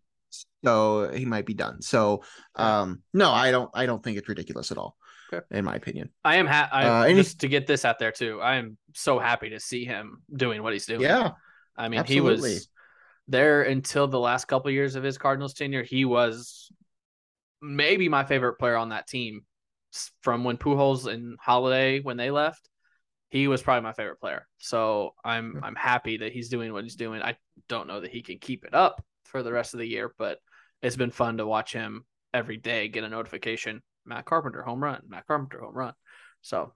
[0.63, 2.22] so he might be done so
[2.56, 4.98] um no i don't i don't think it's ridiculous at all
[5.32, 5.46] Okay.
[5.58, 8.12] in my opinion I am ha- I uh, any- just to get this out there
[8.12, 8.42] too.
[8.42, 11.02] I am so happy to see him doing what he's doing.
[11.02, 11.32] yeah
[11.78, 12.50] I mean, absolutely.
[12.50, 12.70] he was
[13.28, 15.84] there until the last couple years of his Cardinals tenure.
[15.84, 16.72] He was
[17.62, 19.42] maybe my favorite player on that team
[20.22, 22.70] from when Pujols and Holliday when they left.
[23.30, 24.48] He was probably my favorite player.
[24.58, 27.22] So I'm I'm happy that he's doing what he's doing.
[27.22, 27.36] I
[27.68, 30.40] don't know that he can keep it up for the rest of the year, but
[30.82, 33.82] it's been fun to watch him every day get a notification.
[34.06, 35.02] Matt Carpenter home run.
[35.08, 35.94] Matt Carpenter home run.
[36.42, 36.74] So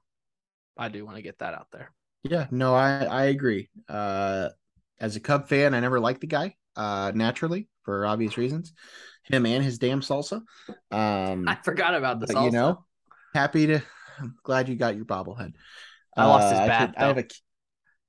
[0.77, 1.93] I do want to get that out there.
[2.23, 4.49] yeah no i i agree uh
[5.01, 8.71] as a cub fan i never liked the guy uh naturally for obvious reasons
[9.23, 10.41] him and his damn salsa
[10.91, 12.85] um I forgot about the but you know
[13.33, 13.81] happy to
[14.19, 15.53] i'm glad you got your bobblehead
[16.15, 17.25] I lost his Uh, bat, could- i have a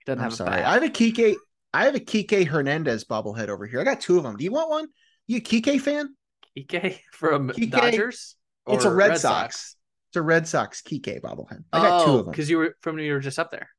[0.07, 0.67] doesn't i'm have a sorry bat.
[0.67, 1.35] i have a kike
[1.75, 4.53] i have a kike hernandez bobblehead over here i got two of them do you
[4.53, 4.87] want one
[5.27, 6.15] you a kike fan
[6.59, 8.37] Kike from Kike- Dodgers.
[8.67, 9.75] It's a or Red, Sox.
[10.11, 11.65] It's a Red Sox Kike bobblehead.
[11.73, 12.31] I got two of them.
[12.31, 13.71] because you were from you were just up there.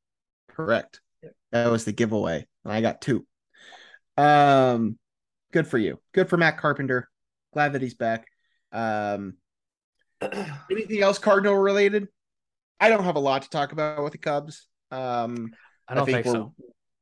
[0.50, 1.00] Correct.
[1.52, 2.48] That was the giveaway.
[2.64, 3.26] And I got two.
[4.18, 4.98] Um,
[5.52, 6.00] good for you.
[6.14, 7.10] Good for Matt Carpenter.
[7.54, 8.28] Glad that he's back.
[8.72, 9.36] Um,
[10.72, 12.08] anything else Cardinal related?
[12.80, 14.68] I don't have a lot to talk about with the Cubs.
[14.92, 15.54] Um,
[15.88, 16.54] I don't think, we're so.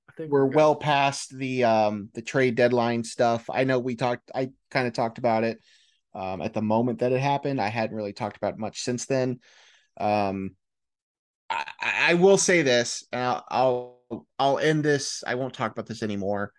[0.09, 0.55] I think we're good.
[0.55, 3.49] well past the um the trade deadline stuff.
[3.49, 5.59] I know we talked I kind of talked about it
[6.13, 7.61] um at the moment that it happened.
[7.61, 9.39] I hadn't really talked about much since then.
[9.99, 10.55] Um
[11.49, 14.00] I, I will say this, and I'll, I'll
[14.39, 15.23] I'll end this.
[15.25, 16.51] I won't talk about this anymore.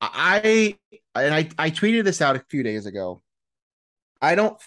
[0.00, 0.76] I
[1.14, 3.22] and I I tweeted this out a few days ago.
[4.20, 4.60] I don't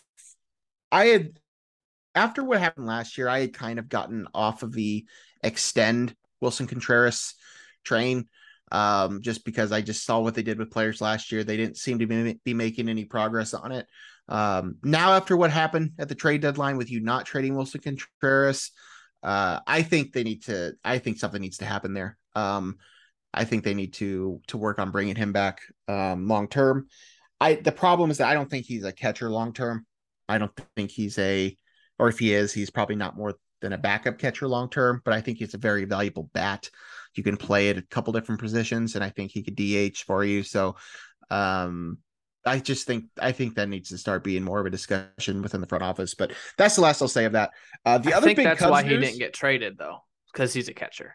[0.91, 1.39] I had
[2.15, 5.05] after what happened last year, I had kind of gotten off of the
[5.43, 7.35] extend Willson Contreras
[7.83, 8.27] train
[8.71, 11.43] um, just because I just saw what they did with players last year.
[11.43, 13.87] They didn't seem to be, be making any progress on it.
[14.27, 18.71] Um, now, after what happened at the trade deadline with you not trading Willson Contreras,
[19.23, 20.73] uh, I think they need to.
[20.83, 22.17] I think something needs to happen there.
[22.35, 22.77] Um,
[23.33, 26.87] I think they need to to work on bringing him back um, long term.
[27.39, 29.85] I the problem is that I don't think he's a catcher long term.
[30.27, 31.57] I don't think he's a,
[31.97, 35.01] or if he is, he's probably not more than a backup catcher long term.
[35.03, 36.69] But I think he's a very valuable bat.
[37.15, 40.23] you can play at a couple different positions, and I think he could DH for
[40.23, 40.43] you.
[40.43, 40.75] So,
[41.29, 41.97] um,
[42.49, 45.61] I just think I think that needs to start being more of a discussion within
[45.61, 46.15] the front office.
[46.15, 47.51] But that's the last I'll say of that.
[47.85, 49.97] Uh, the I other think big that's Cubs why news, he didn't get traded though,
[50.33, 51.13] because he's a catcher.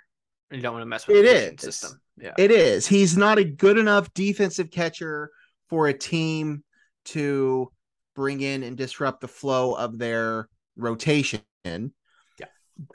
[0.51, 1.61] You don't want to mess with It the is.
[1.61, 2.01] system.
[2.17, 2.35] Yeah.
[2.39, 2.87] It is.
[2.87, 5.31] He's not a good enough defensive catcher
[5.69, 6.63] for a team
[7.07, 7.71] to
[8.15, 11.43] bring in and disrupt the flow of their rotation.
[11.65, 12.47] Yeah.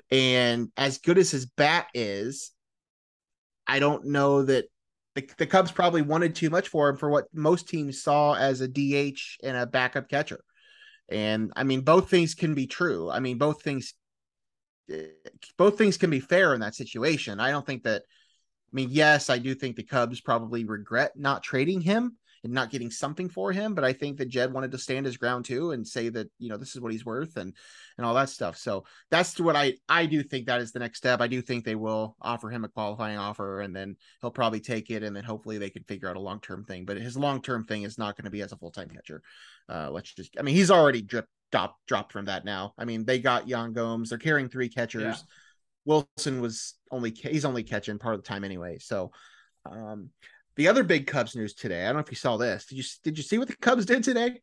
[0.10, 2.52] And as good as his bat is,
[3.67, 4.65] I don't know that
[5.27, 8.62] the, the Cubs probably wanted too much for him for what most teams saw as
[8.62, 10.43] a DH and a backup catcher.
[11.10, 13.10] And I mean, both things can be true.
[13.10, 13.93] I mean, both things,
[14.91, 15.08] eh,
[15.58, 17.39] both things can be fair in that situation.
[17.39, 18.03] I don't think that.
[18.71, 22.69] I mean, yes, I do think the Cubs probably regret not trading him and not
[22.69, 25.71] getting something for him, but I think that Jed wanted to stand his ground too
[25.71, 27.54] and say that you know this is what he's worth and
[27.97, 28.58] and all that stuff.
[28.58, 31.21] So that's what I I do think that is the next step.
[31.21, 34.89] I do think they will offer him a qualifying offer and then he'll probably take
[34.89, 36.86] it and then hopefully they can figure out a long term thing.
[36.86, 39.21] But his long term thing is not going to be as a full time catcher.
[39.67, 42.73] Uh, let's just I mean he's already dripped dropped dropped from that now.
[42.78, 44.10] I mean they got Yan Gomes.
[44.10, 45.02] They're carrying three catchers.
[45.02, 45.15] Yeah.
[45.86, 48.78] Willson was only he's only catching part of the time anyway.
[48.80, 49.12] So
[49.65, 50.10] um
[50.56, 51.84] the other big Cubs news today.
[51.84, 52.66] I don't know if you saw this.
[52.66, 54.42] Did you did you see what the Cubs did today?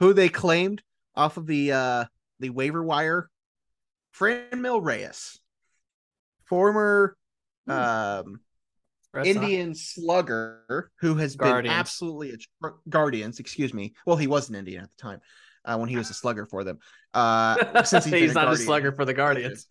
[0.00, 0.82] Who they claimed
[1.14, 2.04] off of the uh
[2.40, 3.28] the waiver wire?
[4.16, 5.38] Franmil Reyes,
[6.44, 7.16] former
[7.66, 7.72] Hmm.
[7.72, 8.40] um
[9.12, 9.36] Red Sox.
[9.36, 12.32] Indian slugger who has been absolutely
[12.62, 13.94] a Guardians, excuse me.
[14.06, 15.20] Well, he was an Indian at the time
[15.64, 16.78] uh, when he was a slugger for them.
[17.14, 19.66] Uh, since he's, he's been not a slugger for the Guardians.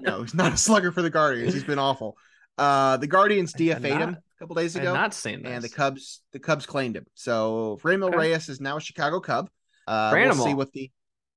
[0.00, 1.54] No, he's not a slugger for the Guardians.
[1.54, 2.16] He's been awful.
[2.58, 5.52] Uh, the Guardians DFA'd him a couple days ago, not seeing this.
[5.52, 7.06] and the Cubs the Cubs claimed him.
[7.14, 8.16] So Franmil Okay.
[8.16, 9.50] Reyes is now a Chicago Cub.
[9.86, 10.90] Uh, we'll see what the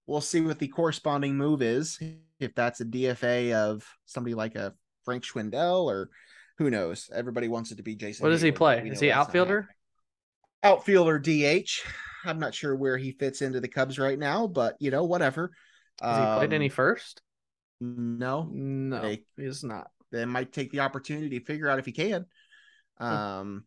[0.07, 1.99] we'll see what the corresponding move is.
[2.39, 4.73] If that's a DFA of somebody like a
[5.05, 6.09] Frank Schwindel or
[6.57, 7.09] who knows.
[7.13, 8.23] Everybody wants it to be Jason.
[8.23, 8.89] What does he Heyward, play?
[8.89, 9.67] Is he outfielder?
[10.63, 11.83] Outfielder DH.
[12.25, 15.51] I'm not sure where he fits into the Cubs right now, but you know, whatever.
[16.01, 17.21] Has he played Um, any first?
[17.81, 19.87] No, No, they- he's not.
[20.11, 22.25] they might take the opportunity to figure out if he can.
[23.03, 23.65] Um,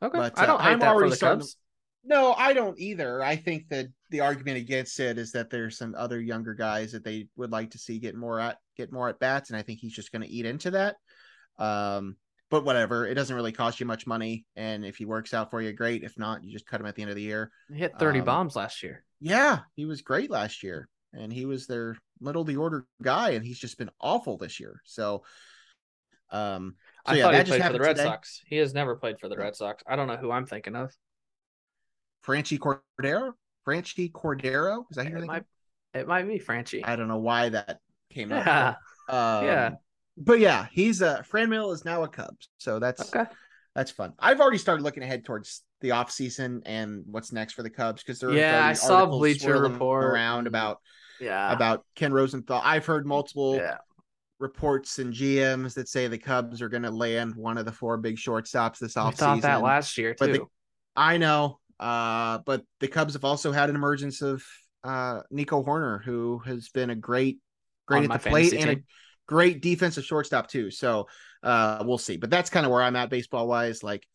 [0.00, 1.46] Okay, But, I don't uh, I'm already starting
[2.04, 3.22] no, I don't either.
[3.22, 7.04] I think that the argument against it is that there's some other younger guys that
[7.04, 9.80] they would like to see get more at get more at bats, and I think
[9.80, 10.96] he's just going to eat into that.
[11.58, 12.16] Um,
[12.50, 15.60] but whatever, it doesn't really cost you much money, and if he works out for
[15.60, 16.02] you, great.
[16.02, 17.50] If not, you just cut him at the end of the year.
[17.68, 19.04] He hit 30 um, bombs last year.
[19.20, 23.30] Yeah, he was great last year, and he was their middle of the order guy,
[23.30, 24.80] and he's just been awful this year.
[24.84, 25.24] So,
[26.30, 26.76] um,
[27.08, 28.04] so I yeah, thought he just played for the Red today.
[28.04, 28.42] Sox.
[28.46, 29.82] He has never played for the Red Sox.
[29.86, 30.92] I don't know who I'm thinking of.
[32.26, 33.32] Franchy Cordero,
[33.66, 35.44] Franchy Cordero, is that It might,
[35.94, 36.82] it might be Franchy.
[36.84, 37.78] I don't know why that
[38.10, 38.46] came up.
[38.46, 38.74] Yeah.
[39.10, 39.70] Um, Yeah.
[40.18, 43.24] But yeah, he's a Franmil is now a Cubs, so that's Okay.
[43.74, 44.12] that's fun.
[44.18, 48.02] I've already started looking ahead towards the off season and what's next for the Cubs
[48.02, 50.80] because there are Yeah, I saw Bleacher Report around about
[51.20, 51.50] Yeah.
[51.52, 52.60] about Ken Rosenthal.
[52.62, 53.78] I've heard multiple yeah.
[54.38, 57.96] Reports and GMs that say the Cubs are going to land one of the four
[57.96, 59.16] big shortstops this We offseason.
[59.16, 60.50] thought that last year but the- too.
[60.94, 64.42] I know, uh, but the Cubs have also had an emergence of
[64.82, 67.38] uh, Nico Hoerner, who has been a great,
[67.86, 68.82] great On at the plate fantasy and a
[69.26, 70.70] great defensive shortstop too.
[70.70, 71.06] So
[71.42, 72.16] uh, we'll see.
[72.16, 73.82] But that's kind of where I'm at baseball wise.
[73.82, 74.06] Like,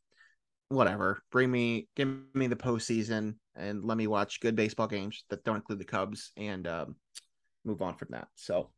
[0.69, 5.43] whatever, bring me, give me the postseason, and let me watch good baseball games that
[5.43, 6.95] don't include the Cubs, and um,
[7.65, 8.27] move on from that.
[8.35, 8.71] So.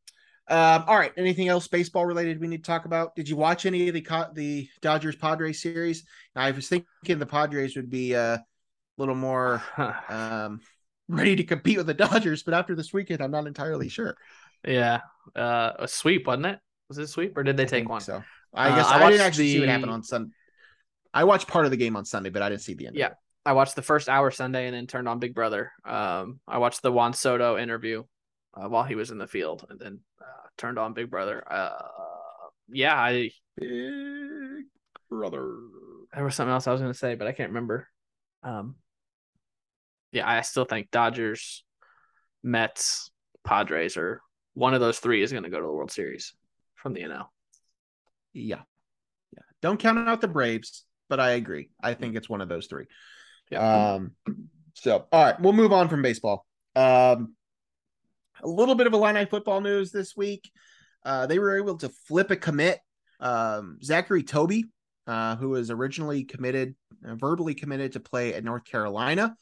[0.48, 1.12] Um, all right.
[1.18, 3.16] Anything else baseball related we need to talk about?
[3.16, 6.04] Did you watch any of the the Dodgers Padres series?
[6.36, 6.86] I was thinking
[7.20, 8.44] the Padres would be uh, a
[8.98, 9.64] little more
[10.10, 10.60] um,
[11.08, 14.16] ready to compete with the Dodgers, but after this weekend, I'm not entirely sure.
[14.68, 15.02] yeah.
[15.36, 16.60] Uh, a sweep, wasn't it?
[16.90, 18.02] Was it a sweep or did they I take one?
[18.02, 18.24] So
[18.54, 20.32] I Uh, guess I I, didn't actually see what happened on Sunday.
[21.14, 22.96] I watched part of the game on Sunday, but I didn't see the end.
[22.96, 23.08] Yeah.
[23.08, 23.18] Of it.
[23.48, 25.72] I watched the first hour Sunday and then turned on Big Brother.
[25.86, 28.04] Um, I watched the Juan Soto interview
[28.56, 31.44] uh, while he was in the field, and then uh, turned on Big Brother.
[31.52, 31.82] Uh,
[32.70, 34.66] yeah, I Big
[35.10, 35.56] brother.
[36.14, 37.88] there was something else I was going to say, but I can't remember.
[38.44, 38.76] Um,
[40.12, 41.64] yeah, I still think Dodgers,
[42.44, 43.12] Mets,
[43.44, 44.22] Padres, or
[44.54, 46.34] one of those three is going to go to the World Series
[46.76, 47.28] from the NL.
[48.34, 48.62] Yeah,
[49.34, 49.44] yeah.
[49.62, 51.70] Don't count out the Braves, but I agree.
[51.82, 52.86] I think it's one of those three.
[53.50, 53.94] Yeah.
[53.94, 54.12] Um.
[54.74, 56.46] So, all right, we'll move on from baseball.
[56.76, 57.36] Um,
[58.44, 60.52] a little bit of Illini football news this week.
[61.04, 62.80] Uh, they were able to flip a commit.
[63.20, 64.64] Um, Zachary Tobe,
[65.08, 66.76] uh, who was originally committed,
[67.08, 69.36] uh, verbally committed to play at North Carolina.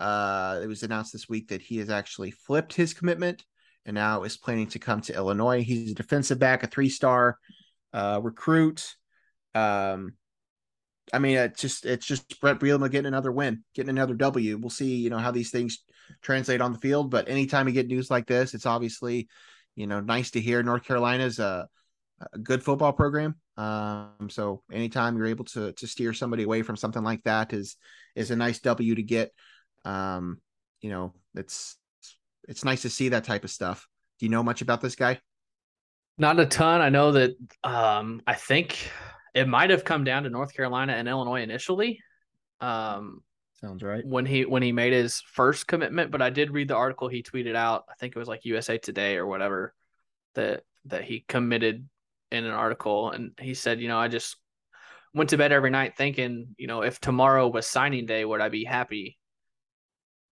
[0.00, 3.44] Uh, it was announced this week that he has actually flipped his commitment
[3.84, 5.62] and now is planning to come to Illinois.
[5.62, 7.38] He's a defensive back, a three-star
[7.92, 8.94] uh, recruit.
[9.54, 10.14] Um,
[11.12, 14.56] I mean, it's just it's just Brett Bielema getting another win, getting another W.
[14.56, 15.78] We'll see, you know, how these things
[16.22, 17.10] translate on the field.
[17.10, 19.28] But anytime you get news like this, it's obviously,
[19.74, 20.62] you know, nice to hear.
[20.62, 21.68] North Carolina's a,
[22.32, 23.36] a good football program.
[23.56, 27.76] Um, so anytime you're able to to steer somebody away from something like that is
[28.14, 29.32] is a nice W to get.
[29.84, 30.40] Um,
[30.80, 31.76] you know, it's
[32.48, 33.86] it's nice to see that type of stuff.
[34.18, 35.20] Do you know much about this guy?
[36.18, 36.80] Not a ton.
[36.80, 38.90] I know that um I think
[39.34, 42.00] it might have come down to North Carolina and Illinois initially.
[42.60, 43.22] Um
[43.62, 44.04] Sounds right.
[44.04, 47.22] When he when he made his first commitment, but I did read the article he
[47.22, 47.84] tweeted out.
[47.88, 49.72] I think it was like USA Today or whatever
[50.34, 51.88] that that he committed
[52.32, 54.36] in an article and he said, you know, I just
[55.14, 58.48] went to bed every night thinking, you know, if tomorrow was signing day, would I
[58.48, 59.18] be happy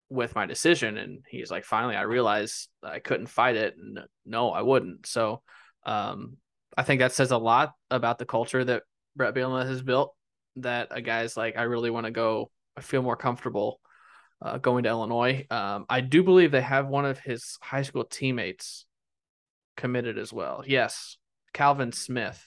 [0.09, 0.97] with my decision?
[0.97, 3.75] And he's like, finally, I realized I couldn't fight it.
[3.77, 5.05] And no, I wouldn't.
[5.05, 5.41] So
[5.85, 6.37] um,
[6.77, 8.83] I think that says a lot about the culture that
[9.15, 10.15] Brett Bielema has built.
[10.55, 12.49] That a guy's like, I really want to go.
[12.79, 13.81] I feel more comfortable
[14.41, 15.45] uh, going to Illinois.
[15.51, 18.85] Um, I do believe they have one of his high school teammates
[19.75, 20.63] committed as well.
[20.65, 21.17] Yes,
[21.53, 22.41] Calvin Smith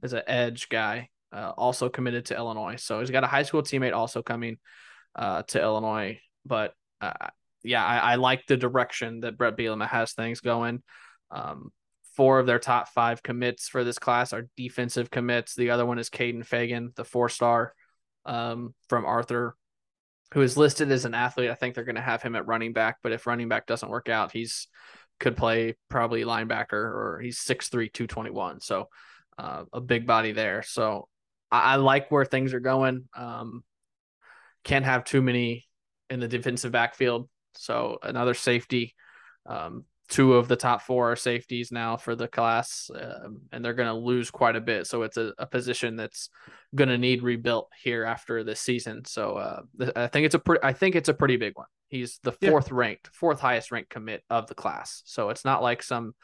[0.00, 2.76] is an edge guy, uh, also committed to Illinois.
[2.76, 4.58] So he's got a high school teammate also coming
[5.16, 6.20] uh, to Illinois.
[6.46, 7.30] But uh,
[7.64, 10.80] yeah, I, I, like the direction that Brett Bielema has things going.
[11.32, 11.72] Um,
[12.16, 15.56] four of their top five commits for this class are defensive commits.
[15.56, 17.74] The other one is Kaden Feagin, the four star
[18.24, 19.56] um, from Arthur,
[20.32, 21.50] who is listed as an athlete.
[21.50, 23.88] I think they're going to have him at running back, but if running back doesn't
[23.88, 24.66] work out, he's
[25.20, 28.60] could play probably linebacker or he's 6'3, 221.
[28.60, 28.88] So
[29.38, 30.62] uh, a big body there.
[30.62, 31.08] So
[31.50, 33.08] I, I, like where things are going.
[33.14, 33.62] Um,
[34.64, 35.66] can't have too many
[36.10, 37.28] in the defensive backfield.
[37.54, 38.94] So another safety.
[39.46, 43.72] Um, two of the top four are safeties now for the class, um, and they're
[43.72, 44.86] going to lose quite a bit.
[44.86, 46.28] So it's a, a position that's
[46.74, 49.06] going to need rebuilt here after this season.
[49.06, 49.62] So uh,
[49.96, 51.66] I think it's a pretty, I think it's a pretty big one.
[51.88, 52.76] He's the fourth yeah.
[52.76, 55.02] ranked, fourth highest ranked commit of the class.
[55.06, 56.14] So it's not like some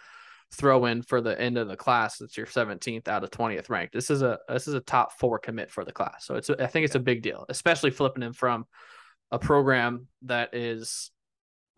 [0.53, 3.95] throw in for the end of the class that's your 17th out of 20th ranked.
[3.95, 6.27] This is a this is a top four commit for the class.
[6.27, 8.67] So it's a, I think it's a big deal, especially flipping him from
[9.31, 11.11] a program that is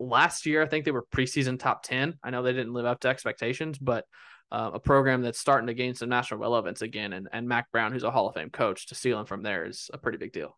[0.01, 2.17] last year, I think they were preseason top 10.
[2.23, 4.05] I know they didn't live up to expectations, but
[4.51, 7.13] uh, a program that's starting to gain some national relevance again.
[7.13, 9.65] And, and Mack Brown, who's a Hall of Fame coach, to steal him from there
[9.65, 10.57] is a pretty big deal.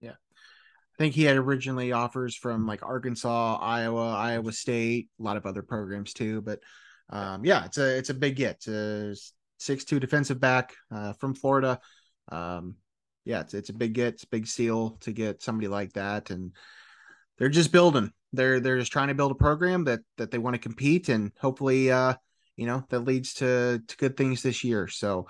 [0.00, 0.12] Yeah.
[0.12, 5.46] I think he had originally offers from like Arkansas, Iowa, Iowa State, a lot of
[5.46, 6.40] other programs too.
[6.42, 6.60] But
[7.10, 8.66] um, yeah, it's a it's a big get.
[9.60, 11.80] Six two defensive back uh, from Florida.
[12.30, 12.76] Um,
[13.24, 16.52] yeah, it's it's a big get, it's big seal to get somebody like that, and
[17.36, 18.12] they're just building.
[18.32, 21.32] They're they're just trying to build a program that that they want to compete, and
[21.40, 22.14] hopefully, uh,
[22.56, 24.88] you know, that leads to to good things this year.
[24.88, 25.28] So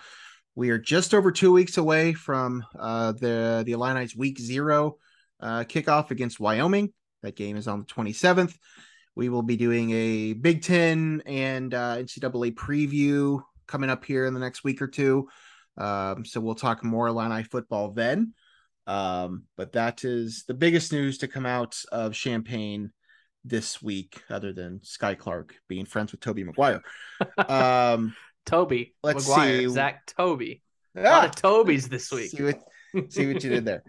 [0.54, 4.96] we are just over two weeks away from uh, the the Illini's Week Zero
[5.40, 6.92] uh, kickoff against Wyoming.
[7.22, 8.56] That game is on the 27th.
[9.14, 14.34] We will be doing a Big Ten and uh, NCAA preview coming up here in
[14.34, 15.28] the next week or two.
[15.76, 18.34] Um, so we'll talk more Illini football then.
[18.88, 22.90] Um, but that is the biggest news to come out of Champaign
[23.44, 26.82] this week, other than Skyy Clark being friends with Tobey Maguire.
[27.48, 28.14] Um,
[28.46, 30.60] Tobey, let's Maguire, see Zach Tobe.
[30.96, 32.30] Ah, a lot of Tobys this week.
[32.30, 33.82] See what, see what you did there.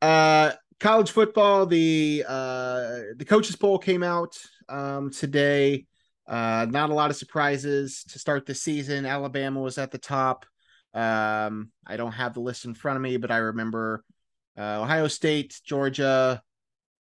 [0.00, 1.66] Uh, college football.
[1.66, 4.36] The uh, the coaches poll came out
[4.68, 5.86] um, today.
[6.28, 9.06] Uh, not a lot of surprises to start the season.
[9.06, 10.46] Alabama was at the top.
[10.94, 14.04] Um, I don't have the list in front of me, but I remember
[14.58, 16.42] uh, Ohio State, Georgia,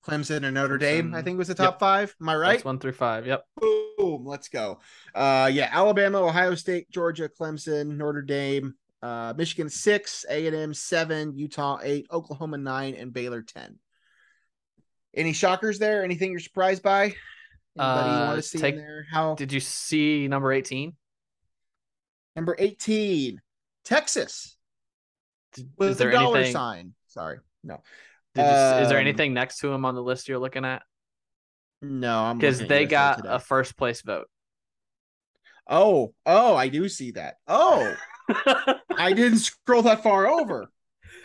[0.07, 0.81] Clemson, and Notre Clemson.
[0.81, 1.15] Dame.
[1.15, 1.81] I think was the top yep.
[1.81, 2.17] five.
[2.21, 2.53] Am I right?
[2.53, 3.27] That's one through five.
[3.27, 3.45] Yep.
[3.57, 4.25] Boom.
[4.25, 4.81] Let's go.
[5.15, 10.75] Uh, yeah, Alabama, Ohio State, Georgia, Clemson, Notre Dame, uh, Michigan six, A and M
[10.75, 13.79] seven, Utah eight, Oklahoma nine, and Baylor ten.
[15.15, 16.05] Any shockers there?
[16.05, 17.15] Anything you're surprised by?
[17.79, 19.07] Anybody uh, you want to see take, there?
[19.11, 20.97] How did you see number eighteen?
[22.37, 23.41] Number eighteen,
[23.85, 24.57] Texas.
[25.77, 26.53] With is there dollar anything...
[26.53, 26.95] sign.
[27.11, 27.75] Sorry, no.
[28.37, 30.83] Um, is there um, anything next to him on the list you're looking at?
[31.83, 34.29] No, I'm because they got a first place vote.
[35.69, 37.37] Oh, oh, I do see that.
[37.47, 37.95] Oh,
[38.97, 40.71] I didn't scroll that far over.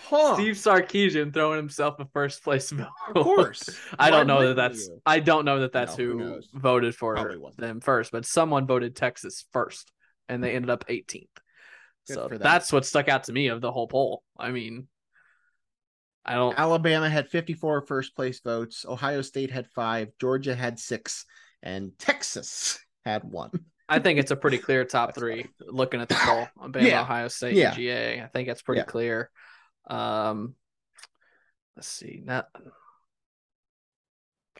[0.01, 0.35] Huh.
[0.35, 2.87] Steve Sarkisian throwing himself a first place vote.
[3.15, 3.77] Of course.
[3.99, 4.87] I don't know that that's.
[4.87, 5.01] You?
[5.05, 8.95] I don't know that that's no, who, who voted for them first, but someone voted
[8.95, 9.91] Texas first,
[10.29, 11.27] and they ended up 18th.
[12.07, 14.23] Good so that's what stuck out to me of the whole poll.
[14.37, 14.87] I mean,
[16.25, 16.57] I don't.
[16.57, 18.85] Alabama had 54 first place votes.
[18.87, 20.09] Ohio State had five.
[20.19, 21.25] Georgia had six,
[21.61, 23.51] and Texas had one.
[23.87, 26.47] I think it's a pretty clear top three looking at the poll.
[26.69, 27.01] Bama, Yeah.
[27.01, 27.75] Ohio State, Yeah.
[27.75, 28.21] GA.
[28.23, 28.85] I think it's pretty Yeah.
[28.85, 29.29] clear.
[29.87, 30.55] Um,
[31.75, 32.23] let's see.
[32.25, 32.47] Not,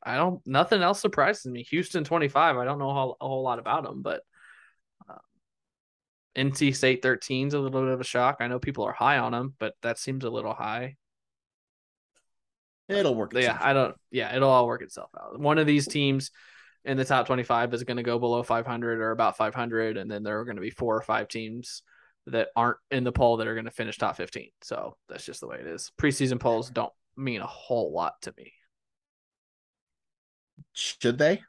[0.03, 0.45] I don't.
[0.45, 1.63] Nothing else surprises me.
[1.63, 2.57] Houston twenty five.
[2.57, 4.21] I don't know a whole, a whole lot about them, but
[5.09, 5.15] uh,
[6.35, 8.37] NC State thirteen is a little bit of a shock.
[8.39, 10.97] I know people are high on them, but that seems a little high.
[12.87, 13.33] It'll work.
[13.33, 13.95] Yeah, I don't.
[14.11, 15.39] Yeah, it'll all work itself out.
[15.39, 16.31] One of these teams
[16.83, 20.23] in the top 25 is going to go below 500 or about 500, and then
[20.23, 21.81] there are going to be four or five teams
[22.27, 24.49] that aren't in the poll that are going to finish top 15.
[24.61, 25.91] So that's just the way it is.
[25.99, 28.53] Preseason polls don't mean a whole lot to me.
[30.73, 31.41] Should they?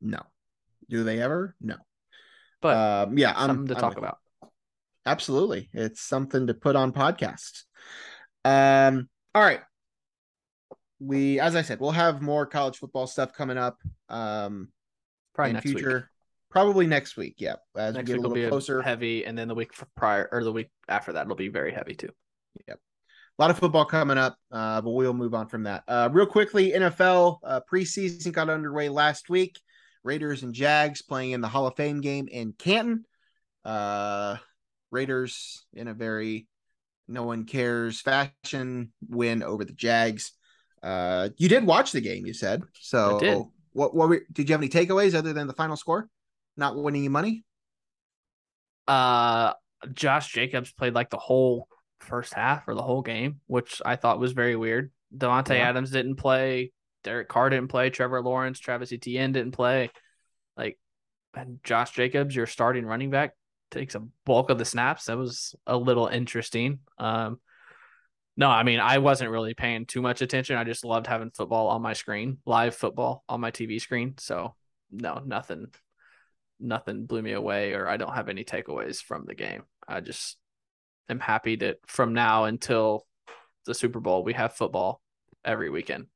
[0.00, 0.20] No.
[0.88, 1.54] Do they ever?
[1.60, 1.76] No.
[2.60, 2.76] But
[3.08, 3.98] um, yeah, I'm something to I'm talk you.
[3.98, 4.18] about.
[5.06, 5.68] Absolutely.
[5.72, 7.64] It's something to put on podcasts.
[8.44, 9.60] Um, all right.
[11.00, 13.78] We, as I said, we'll have more college football stuff coming up.
[14.08, 14.68] Um,
[15.34, 16.04] Probably in next future, week.
[16.50, 17.34] probably next week.
[17.38, 18.80] Yeah, as Next we get a little be closer.
[18.80, 21.94] heavy, and then the week prior or the week after that it'll be very heavy
[21.94, 22.10] too.
[22.68, 22.78] Yep,
[23.38, 25.82] a lot of football coming up, uh, but we'll move on from that.
[25.88, 29.60] Uh, real quickly, NFL uh, preseason got underway last week.
[30.04, 33.04] Raiders and Jags playing in the Hall of Fame game in Canton.
[33.64, 34.36] Uh,
[34.92, 36.46] Raiders in a very
[37.08, 40.32] no one cares fashion win over the Jags.
[40.84, 42.62] Uh, you did watch the game, you said.
[42.80, 43.38] So I did.
[43.72, 43.94] what?
[43.94, 46.08] What were, did you have any takeaways other than the final score?
[46.56, 47.44] Not winning you money.
[48.86, 49.54] Uh,
[49.92, 51.68] Josh Jacobs played like the whole
[52.00, 54.92] first half or the whole game, which I thought was very weird.
[55.16, 55.68] Davante Yeah.
[55.68, 56.72] Adams didn't play.
[57.02, 57.90] Derek Carr didn't play.
[57.90, 59.90] Trevor Lawrence, Travis Etienne didn't play.
[60.56, 60.78] Like,
[61.34, 63.32] and Josh Jacobs, your starting running back,
[63.70, 65.06] takes a bulk of the snaps.
[65.06, 66.80] That was a little interesting.
[66.98, 67.40] Um,
[68.36, 70.56] no, I mean, I wasn't really paying too much attention.
[70.56, 74.14] I just loved having football on my screen, live football on my TV screen.
[74.18, 74.54] So,
[74.90, 75.66] no, nothing,
[76.58, 79.62] nothing blew me away, or I don't have any takeaways from the game.
[79.86, 80.36] I just
[81.08, 83.06] am happy that from now until
[83.66, 85.00] the Super Bowl, we have football
[85.44, 86.06] every weekend.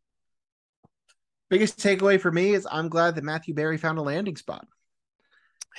[1.51, 4.66] Biggest takeaway for me is I'm glad that Matthew Berry found a landing spot.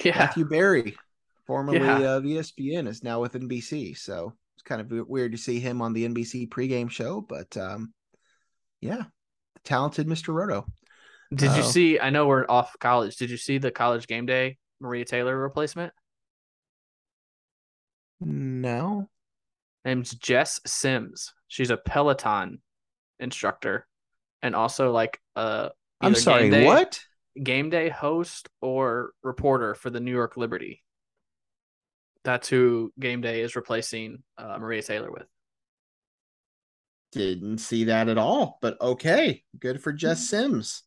[0.04, 0.98] Yeah, Matthew Berry,
[1.46, 2.16] formerly Yeah.
[2.16, 3.98] of ESPN, is now with NBC.
[3.98, 7.93] So it's kind of weird to see him on the NBC pregame show, but um,
[8.82, 9.03] yeah,
[9.64, 10.34] talented Mr.
[10.34, 10.66] Roto.
[11.34, 11.70] Did you Oh.
[11.70, 11.97] see?
[11.99, 13.16] I know we're off college.
[13.16, 15.93] Did you see the college game day Maria Taylor replacement?
[18.20, 19.10] No,
[19.86, 21.34] Name's Jess Sims.
[21.47, 22.60] She's a Peloton
[23.20, 23.88] instructor
[24.41, 26.43] and also like a I'm sorry.
[26.43, 26.99] game day- What?
[27.41, 30.84] game day host or reporter for the New York Liberty.
[32.24, 35.26] That's who game day is replacing uh, Maria Taylor with.
[37.12, 38.60] Didn't see that at all.
[38.62, 40.84] But okay, good for Jess Sims.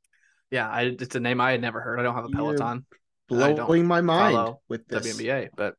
[0.50, 1.98] Yeah, I, it's a name I had never heard.
[1.98, 2.84] I don't have a You're Peloton
[3.28, 5.16] Blowing my mind with this.
[5.16, 5.74] WNBA, but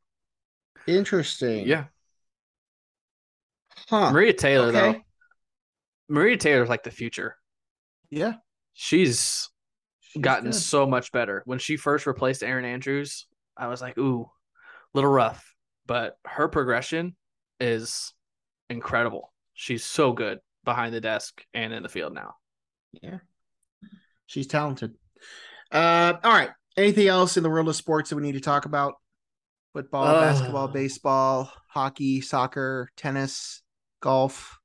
[0.86, 1.66] Interesting.
[1.66, 1.84] yeah,
[3.88, 4.10] Huh.
[4.12, 4.88] Maria Taylor though.
[4.90, 5.04] Okay.
[6.08, 7.36] Maria Taylor's like the future.
[8.10, 8.34] Yeah.
[8.74, 9.48] She's
[10.00, 10.54] she's gotten good.
[10.54, 11.42] so much better.
[11.46, 13.26] When she first replaced Erin Andrews,
[13.56, 14.30] I was like, ooh,
[14.94, 15.54] little rough.
[15.86, 17.14] But her progression
[17.60, 18.14] is
[18.70, 19.32] incredible.
[19.52, 22.36] She's so good behind the desk and in the field now.
[23.02, 23.18] Yeah.
[24.26, 24.94] She's talented.
[25.70, 26.50] Uh, all right.
[26.76, 28.94] Anything else in the world of sports that we need to talk about?
[29.74, 30.20] Football, Uh.
[30.20, 33.62] basketball, baseball, hockey, soccer, tennis,
[34.00, 34.58] golf,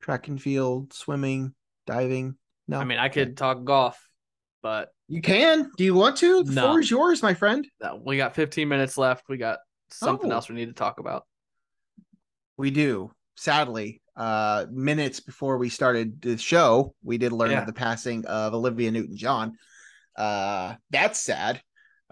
[0.00, 1.54] track and field, swimming,
[1.86, 2.36] diving.
[2.66, 2.78] No.
[2.78, 4.07] I mean, I could talk golf,
[4.62, 5.70] but you can.
[5.76, 6.42] Do you want to?
[6.44, 6.62] The No.
[6.62, 7.66] floor is yours, my friend.
[7.82, 9.24] uh, we got 15 minutes left.
[9.28, 9.58] We got
[9.90, 10.34] something Oh.
[10.34, 11.24] else we need to talk about.
[12.56, 13.12] We do.
[13.36, 17.60] Sadly, uh, minutes before we started the show, we did learn Yeah.
[17.60, 19.56] of the passing of Olivia Newton-John.
[20.16, 21.62] Uh, that's sad.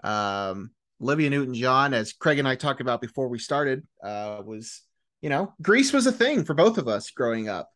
[0.03, 0.71] Um,
[1.01, 4.81] Olivia Newton-John, as Craig and I talked about before we started, uh, was
[5.21, 7.69] you know Grease was a thing for both of us growing up.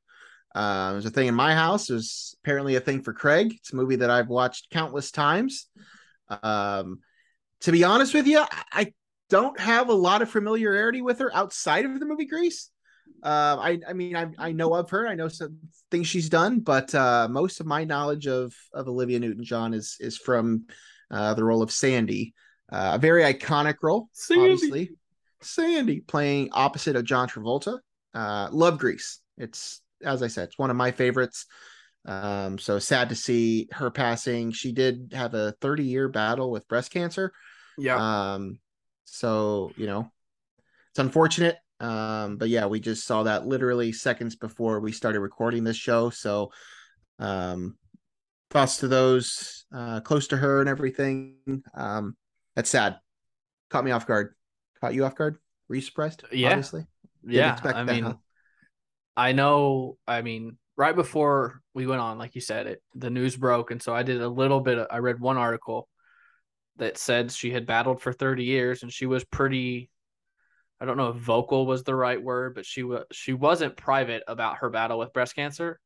[0.54, 1.88] Uh, was a thing in my house.
[1.88, 3.54] There's apparently a thing for Craig.
[3.56, 5.68] It's a movie that I've watched countless times.
[6.44, 7.00] Um,
[7.62, 8.94] to be honest with you, I-
[9.30, 12.70] don't have a lot of familiarity with her outside of the movie Grease.
[13.24, 15.08] Uh, I, I mean, I, I know of her.
[15.08, 15.58] I know some
[15.90, 20.18] things she's done, but uh, most of my knowledge of of Olivia Newton-John is is
[20.18, 20.66] from
[21.10, 22.34] uh, the role of Sandy,
[22.72, 24.52] uh, a very iconic role, Sandy.
[24.52, 24.92] obviously.
[25.42, 27.80] Sandy playing opposite of John Travolta.
[28.14, 29.20] Uh, love Grease.
[29.38, 31.46] It's as I said, it's one of my favorites.
[32.06, 34.52] Um, so sad to see her passing.
[34.52, 37.32] She did have a 30 year battle with breast cancer.
[37.78, 38.34] Yeah.
[38.34, 38.60] Um,
[39.06, 40.12] so you know,
[40.92, 41.58] it's unfortunate.
[41.80, 46.12] Um, but yeah, we just saw that literally seconds before we started recording this show.
[46.12, 46.52] So,
[47.18, 47.76] um,
[48.52, 51.64] thoughts to those uh, close to her and everything.
[51.74, 52.16] Um,
[52.56, 52.98] That's sad.
[53.70, 54.36] Caught me off guard.
[54.80, 55.38] Caught you off guard.
[55.70, 56.24] Were you surprised?
[56.32, 56.50] Yeah.
[56.50, 56.86] Obviously.
[57.24, 58.14] Didn't yeah, expect I that, mean, huh?
[59.18, 59.98] I know.
[60.08, 63.82] I mean, right before we went on, like you said, it the news broke, and
[63.82, 64.78] so I did a little bit.
[64.78, 65.88] Of, I read one article
[66.78, 69.90] that said she had battled for 30 years, and she was pretty.
[70.80, 74.24] I don't know if vocal was the right word, but she was she wasn't private
[74.28, 75.80] about her battle with breast cancer.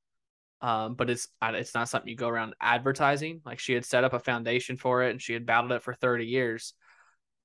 [0.61, 3.41] Um, but it's it's not something you go around advertising.
[3.45, 5.93] Like she had set up a foundation for it, and she had battled it for
[5.93, 6.73] 30 years.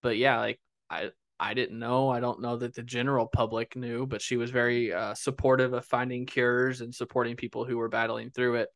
[0.02, 1.10] But yeah, like I
[1.42, 2.10] I didn't know.
[2.10, 5.86] I don't know that the general public knew, but she was very uh, supportive of
[5.86, 8.68] finding cures and supporting people who were battling through it.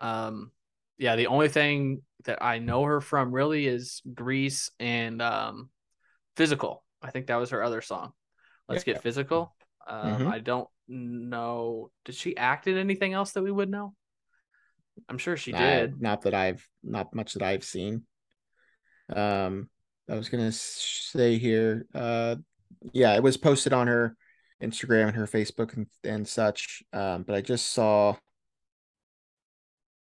[0.00, 0.52] Um,
[0.98, 5.68] yeah, the only thing that I know her from really is Grease and um,
[6.36, 6.84] Physical.
[7.02, 8.12] I think that was her other song.
[8.68, 8.94] Let's Yeah.
[8.94, 9.56] get physical.
[9.86, 10.32] Um, Mhm.
[10.32, 11.90] I don't know.
[12.04, 13.94] Did she act in anything else that we would know?
[15.08, 16.00] I'm sure she Uh, did.
[16.00, 18.06] not that I've not much that I've seen.
[19.08, 19.70] Um,
[20.08, 22.36] I was gonna say here, uh,
[22.92, 24.16] yeah, it was posted on her
[24.62, 26.82] Instagram and her Facebook and, and such.
[26.92, 28.16] Um, but I just saw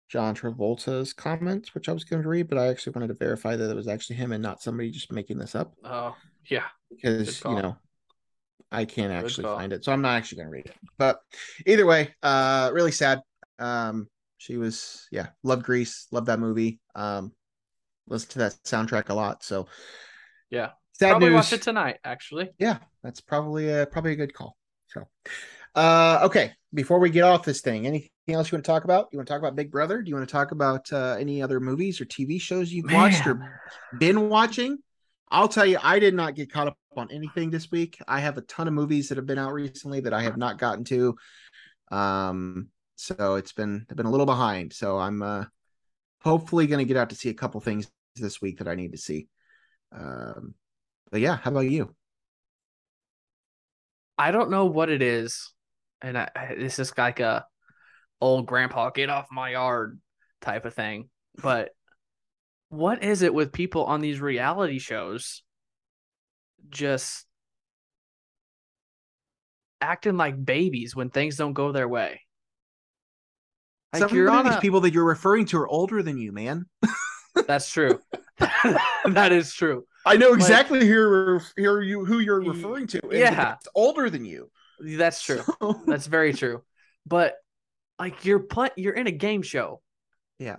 [0.09, 3.55] John Travolta's comments, which I was going to read, but I actually wanted to verify
[3.55, 6.15] that it was actually him and not somebody just making this up Oh,
[6.49, 6.65] yeah.
[6.91, 7.75] because you know
[8.71, 9.57] I can't Good actually call.
[9.57, 10.75] find it, so I'm not actually going to read it.
[10.99, 11.19] But
[11.65, 13.21] either way, uh, really sad.
[13.57, 16.79] Um, she was yeah, loved Grease, loved that movie.
[16.93, 17.31] Um,
[18.07, 19.43] listened to that soundtrack a lot.
[19.43, 19.67] So
[20.49, 20.71] Yeah.
[20.93, 21.35] sad Probably news.
[21.45, 22.51] watch it tonight, actually.
[22.59, 24.57] yeah, that's probably a probably a good call.
[24.87, 25.07] So,
[25.75, 29.07] uh, okay, before we get off this thing, anything else you want to talk about?
[29.11, 30.01] You want to talk about Big Brother?
[30.01, 33.25] Do you want to talk about uh, any other movies or TV shows you've watched
[33.25, 33.39] or
[33.97, 34.77] been watching?
[35.31, 37.97] I'll tell you, I did not get caught up on anything this week.
[38.07, 40.59] I have a ton of movies that have been out recently that I have not
[40.59, 41.15] gotten to.
[41.91, 44.73] Um, so it's been I've been a little behind.
[44.73, 45.45] So I'm uh
[46.23, 48.97] hopefully gonna get out to see a couple things this week that I need to
[48.97, 49.27] see.
[49.91, 50.55] Um,
[51.11, 51.95] but yeah, how about you?
[54.17, 55.53] I don't know what it is,
[56.01, 57.45] and I, I- it's just like a
[58.21, 59.99] old grandpa get off my yard
[60.41, 61.09] type of thing.
[61.41, 61.71] But
[62.69, 65.43] what is it with people on these reality shows
[66.69, 67.25] just
[69.81, 72.22] acting like babies when things don't go their way?
[73.93, 76.31] Like Some you're on these a, people that you're referring to are older than you,
[76.31, 76.65] man.
[77.47, 77.99] that's true.
[78.39, 79.85] that is true.
[80.05, 83.01] I know Like- exactly who you're, who you who you're referring to.
[83.03, 83.53] and yeah.
[83.53, 84.49] it's older than you.
[84.79, 85.41] That's true.
[85.61, 86.63] So- That's very true.
[87.05, 87.35] But
[87.99, 89.81] like you're play, you're in a game show.
[90.39, 90.57] Yeah.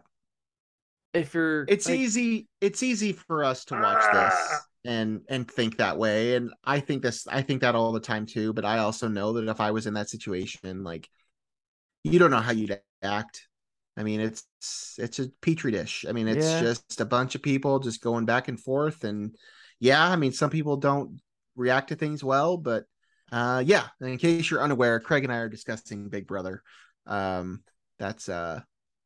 [1.12, 5.78] If you're it's like, easy it's easy for us to watch this and and think
[5.78, 8.78] that way and i think this i think that all the time too but i
[8.78, 11.08] also know that if i was in that situation like
[12.02, 13.46] you don't know how you'd act.
[13.96, 14.42] I mean it's
[14.98, 16.04] it's a petri dish.
[16.08, 16.60] I mean it's Yeah.
[16.60, 19.04] just a bunch of people just going back and forth.
[19.04, 19.36] And
[19.80, 21.20] yeah i mean some people don't
[21.56, 22.84] react to things well but
[23.32, 26.62] uh yeah in case you're unaware craig and i are discussing big brother.
[27.06, 27.62] Um
[27.98, 28.60] that's uh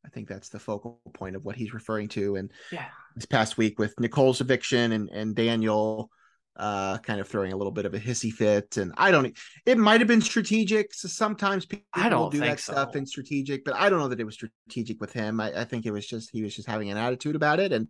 [0.05, 2.36] i think that's the focal point of what he's referring to.
[2.36, 2.86] And yeah.
[3.16, 6.11] this past week with Nicole's eviction and and Daniel
[6.59, 9.79] uh kind of throwing a little bit of a hissy fit and I don't it
[9.79, 12.99] might have been strategic so sometimes people I don't do that stuff so.
[12.99, 15.87] in strategic but I don't know that it was strategic with him I, I think
[15.87, 17.89] it was just he was just having an attitude about it and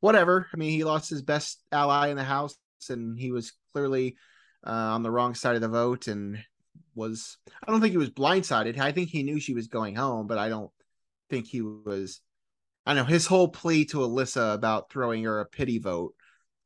[0.00, 2.56] whatever I mean he lost his best ally in the house
[2.90, 4.16] and he was clearly
[4.66, 6.38] uh, on the wrong side of the vote and
[6.94, 10.26] was I don't think he was blindsided I think he knew she was going home
[10.26, 10.70] but I don't
[11.30, 12.20] think he was
[12.84, 16.14] I know his whole plea to Alyssa about throwing her a pity vote.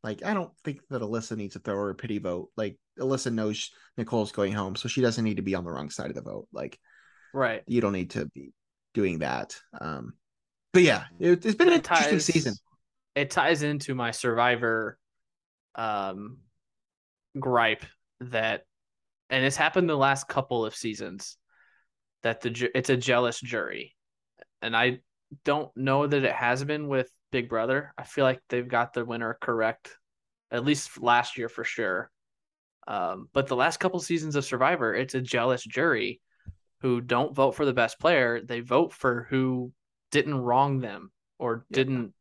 [0.06, 2.50] Like, I don't think that Alyssa needs to throw her a pity vote.
[2.56, 5.90] Like, Alyssa knows Nicole's going home, so she doesn't need to be on the wrong
[5.90, 6.46] side of the vote.
[6.52, 6.78] Like,
[7.34, 7.64] Right.
[7.66, 8.52] you don't need to be
[8.94, 9.56] doing that.
[9.80, 10.12] Um,
[10.72, 12.54] but yeah, it, it's been an It interesting ties- season.
[13.16, 14.96] It ties into my survivor
[15.74, 16.38] um
[17.38, 17.84] gripe
[18.20, 18.62] that
[19.28, 21.36] and it's happened the last couple of seasons
[22.22, 23.94] that the it's a jealous jury.
[24.62, 25.00] And I
[25.44, 27.92] don't know that it has been with Big Brother.
[27.98, 29.96] I feel like they've got the winner correct
[30.50, 32.10] at least last year for sure.
[32.86, 36.20] Um, but the last couple seasons of Survivor, it's a jealous jury
[36.80, 38.40] who don't vote for the best player.
[38.40, 39.72] They vote for who
[40.12, 41.74] didn't wrong them or Yeah.
[41.76, 42.14] didn't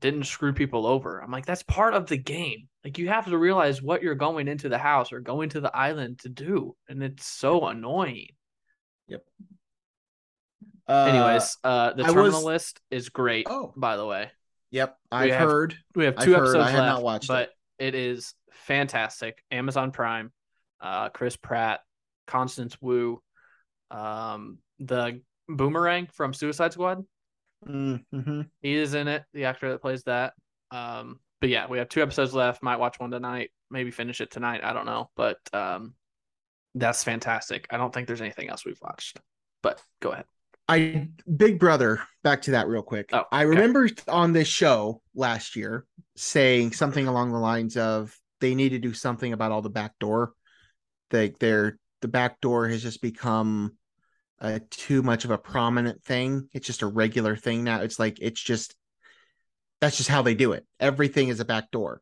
[0.00, 1.20] didn't screw people over.
[1.20, 2.68] I'm like, that's part of the game.
[2.84, 5.76] Like you have to realize what you're going into the house or going to the
[5.76, 8.28] island to do, and it's so annoying.
[10.88, 13.46] Uh, Anyways, uh, the I terminal was- list is great.
[13.50, 14.30] oh, By the way,
[14.70, 15.76] yep, I've have- heard.
[15.94, 16.42] we have I've two heard.
[16.44, 17.28] episodes I have left, not watched it.
[17.28, 19.42] but it is fantastic.
[19.50, 20.32] Amazon Prime,
[20.80, 21.80] uh, Chris Pratt,
[22.26, 23.22] Constance Wu,
[23.90, 27.04] um, the Boomerang from Suicide Squad.
[27.66, 28.42] Mm-hmm.
[28.62, 29.24] He is in it.
[29.34, 30.34] The actor that plays that.
[30.70, 32.62] Um, but yeah, we have two episodes left.
[32.62, 33.50] Might watch one tonight.
[33.70, 34.62] Maybe finish it tonight.
[34.64, 35.94] I don't know, but um,
[36.74, 37.66] that's fantastic.
[37.70, 39.20] I don't think there's anything else we've watched.
[39.62, 40.24] But go ahead.
[40.68, 42.00] I Big Brother.
[42.22, 43.10] Back to that real quick.
[43.12, 43.50] Oh, I okay.
[43.50, 48.78] remember on this show last year saying something along the lines of they need to
[48.78, 50.32] do something about all the back door.
[51.12, 53.76] Like they're the back door has just become
[54.40, 56.48] uh, too much of a prominent thing.
[56.52, 57.80] It's just a regular thing now.
[57.80, 58.74] It's like it's just
[59.80, 60.66] that's just how they do it.
[60.80, 62.00] Everything is a back door.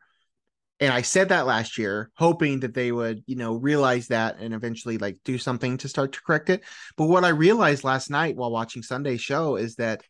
[0.79, 4.53] And I said that last year, hoping that they would, you know, realize that and
[4.53, 6.64] eventually like do something to start to correct it.
[6.97, 10.03] But what I realized last night while watching Sunday's show is that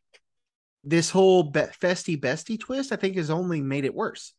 [0.83, 4.33] this whole be- festy bestie twist, I think, has only made it worse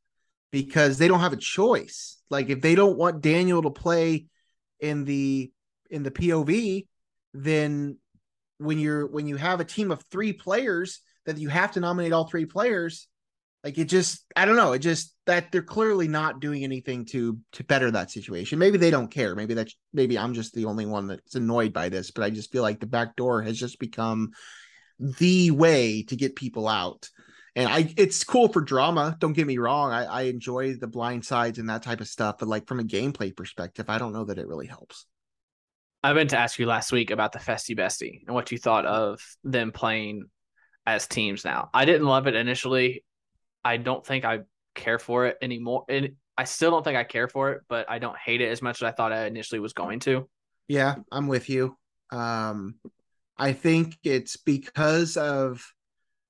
[0.52, 2.18] because they don't have a choice.
[2.30, 4.28] Like if they don't want Daniel to play
[4.80, 5.52] in the
[5.90, 6.88] in the POV,
[7.34, 7.98] then
[8.58, 12.14] when you're when you have a team of three players that you have to nominate
[12.14, 13.08] all three players,
[13.68, 17.38] like it just I don't know, it just that they're clearly not doing anything to
[17.52, 18.60] to better that situation.
[18.60, 19.36] Maybe they don't care.
[19.36, 22.50] Maybe that's maybe I'm just the only one that's annoyed by this, but I just
[22.50, 24.32] feel like the back door has just become
[25.00, 27.10] the way to get people out.
[27.58, 29.18] And I it's cool for drama.
[29.20, 29.92] Don't get me wrong.
[29.92, 32.86] I, I enjoy the blind sides and that type of stuff, but like from a
[32.86, 35.06] gameplay perspective, I don't know that it really helps.
[36.02, 38.86] I meant to ask you last week about the Festy Bestie and what you thought
[38.86, 40.24] of them playing
[40.86, 41.70] as teams now.
[41.74, 43.04] I didn't love it initially.
[43.68, 44.40] I don't think I
[44.76, 45.84] care for it anymore.
[45.90, 48.62] And I still don't think I care for it, but I don't hate it as
[48.62, 50.30] much as I thought I initially was going to.
[50.70, 51.76] Yeah, I'm with you.
[52.12, 52.76] Um
[53.38, 55.66] I think it's because of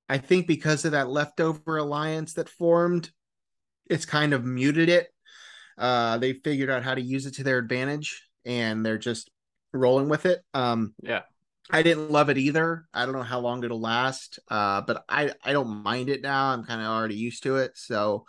[0.10, 3.12] I think because of that leftover alliance that formed,
[3.88, 5.10] it's kind of muted it.
[5.78, 9.30] Uh they figured out how to use it to their advantage and they're just
[9.74, 10.42] rolling with it.
[10.56, 11.22] Um Yeah.
[11.70, 12.86] I didn't love it either.
[12.94, 14.40] I don't know how long it'll last.
[14.50, 16.48] Uh but I I don't mind it now.
[16.48, 17.72] I'm kind of already used to it.
[17.76, 18.26] So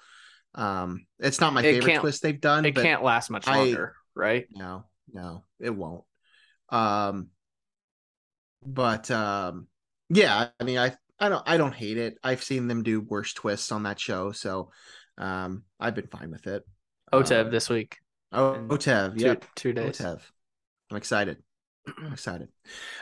[0.54, 2.64] um it's not my It favorite twist they've done.
[2.64, 4.46] It can't last much I- longer, right?
[4.50, 6.04] no, no, it won't.
[6.70, 7.28] Um,
[8.64, 9.68] but um,
[10.10, 12.18] yeah, I mean, I I don't I don't hate it.
[12.22, 14.70] I've seen them do worse twists on that show, so
[15.16, 16.62] um, I've been fine with it.
[17.12, 17.98] OTEV Um, this week.
[18.32, 19.98] oh, Otev, Two, two days.
[19.98, 20.20] Otev.
[20.90, 21.38] I'm excited.
[21.98, 22.48] I'm excited.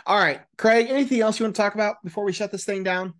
[0.07, 0.87] All right, Craig.
[0.89, 3.15] Anything else you want to talk about before we shut this thing down?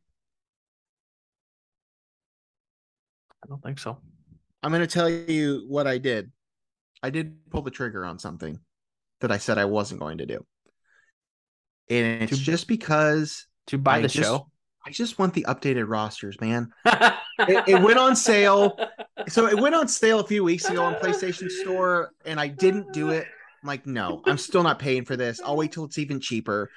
[3.45, 3.99] I don't think so.
[4.63, 6.33] I'm going to tell you what I did.
[7.03, 8.59] I did pull the trigger on something
[9.21, 10.45] that I said I wasn't going to do.
[11.89, 14.51] And it's To- just because To buy I the just- show.
[14.85, 16.71] I just want the updated rosters, man.
[17.39, 18.79] It, it went on sale.
[19.29, 22.95] So it went on sale a few weeks ago on PlayStation Store, and I didn't
[22.95, 23.27] do it.
[23.67, 25.41] I'm like, no, I'm still not paying for this.
[25.45, 26.71] I'll wait till it's even cheaper.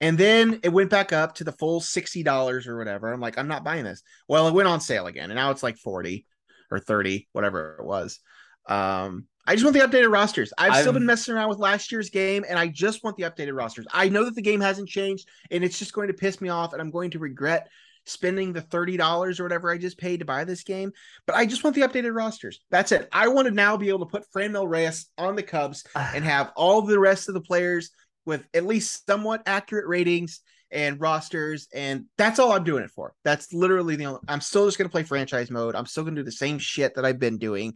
[0.00, 3.12] And then it went back up to the full $60 or whatever.
[3.12, 4.02] I'm like, I'm not buying this.
[4.28, 6.24] Well, it went on sale again, and now it's like 40
[6.70, 8.18] or 30, whatever it was.
[8.66, 10.54] Um, I just want the updated rosters.
[10.56, 13.24] I've, still I've- been messing around with last year's game, and I just want the
[13.24, 13.86] updated rosters.
[13.92, 16.72] I know that the game hasn't changed, and it's just going to piss me off,
[16.72, 17.68] and I'm going to regret
[18.06, 20.92] spending the $30 or whatever I just paid to buy this game.
[21.26, 22.60] But I just want the updated rosters.
[22.70, 23.08] That's it.
[23.12, 26.10] I want to now be able to put Franmil Reyes on the Cubs ah.
[26.14, 27.90] and have all the rest of the players
[28.24, 30.40] with at least somewhat accurate ratings
[30.70, 31.68] and rosters.
[31.74, 33.14] And that's all I'm doing it for.
[33.24, 35.74] That's literally the only, I'm still just going to play franchise mode.
[35.74, 37.74] I'm still going to do the same shit that I've been doing.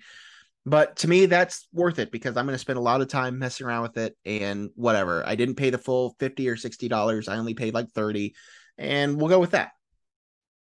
[0.65, 3.39] But to me, that's worth it because I'm going to spend a lot of time
[3.39, 5.23] messing around with it and whatever.
[5.25, 7.29] I didn't pay the full 50 or $60.
[7.29, 8.35] I only paid like 30
[8.79, 9.71] and we'll go with that.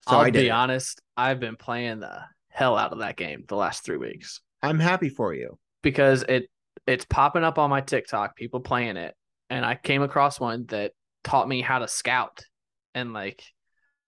[0.07, 1.01] So I'll be honest.
[1.17, 5.09] I've been playing the hell out of that game the last three weeks I'm happy
[5.09, 5.57] for you.
[5.81, 6.49] because it
[6.87, 8.35] it's popping up on my TikTok.
[8.35, 9.15] People playing it,
[9.49, 10.93] and I came across one that
[11.23, 12.43] taught me how to scout
[12.95, 13.43] and like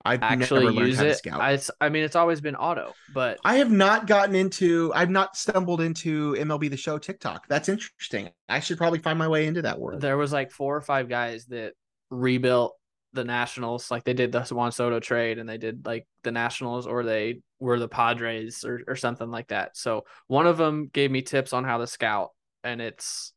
[0.04, 1.18] I've actually use how to it.
[1.18, 1.42] scout.
[1.42, 5.36] I, I mean, it's always been auto, but I have not gotten into I've not
[5.36, 7.48] stumbled into MLB the show TikTok.
[7.48, 8.30] That's interesting.
[8.50, 10.02] I should probably find my way into that world.
[10.02, 11.74] there was like four or five guys that
[12.10, 12.76] rebuilt
[13.14, 16.88] the Nationals, like they did the Juan Soto trade, and they did like the Nationals,
[16.88, 19.76] or they were the Padres, or or something like that.
[19.76, 22.30] So one of them gave me tips on how to scout,
[22.64, 23.34] and it's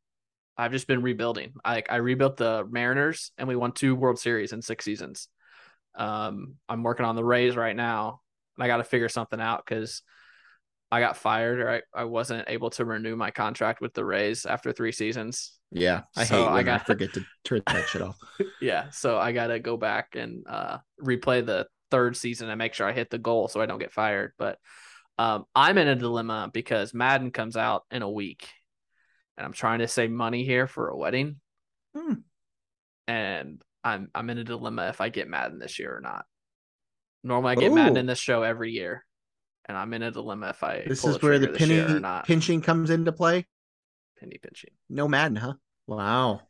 [0.56, 1.54] I've just been rebuilding.
[1.64, 5.28] Like I rebuilt the Mariners, and we won two World Series in six seasons.
[5.96, 8.20] Um, I'm working on the Rays right now,
[8.56, 10.02] and I got to figure something out because
[10.92, 14.46] I got fired, or I, I wasn't able to renew my contract with the Rays
[14.46, 15.58] after three seasons.
[15.72, 18.16] Yeah, I So hate I I, got- forget to turn that shit off.
[18.60, 22.74] Yeah, so I got to go back and uh, replay the third season and make
[22.74, 24.32] sure I hit the goal so I don't get fired.
[24.38, 24.58] But
[25.18, 28.48] um, I'm in a dilemma because Madden comes out in a week,
[29.36, 31.40] and I'm trying to save money here for a wedding,
[31.96, 32.14] Hmm.
[33.08, 36.24] and I'm I'm in a dilemma if I get Madden this year or not.
[37.22, 39.04] Normally, I get Madden in this show every year,
[39.66, 42.22] and I'm in a dilemma if I This is where the trigger this year penny
[42.24, 43.46] pinching comes into play.
[44.20, 45.54] penny pinching, No Madden, huh?
[45.86, 46.40] Wow.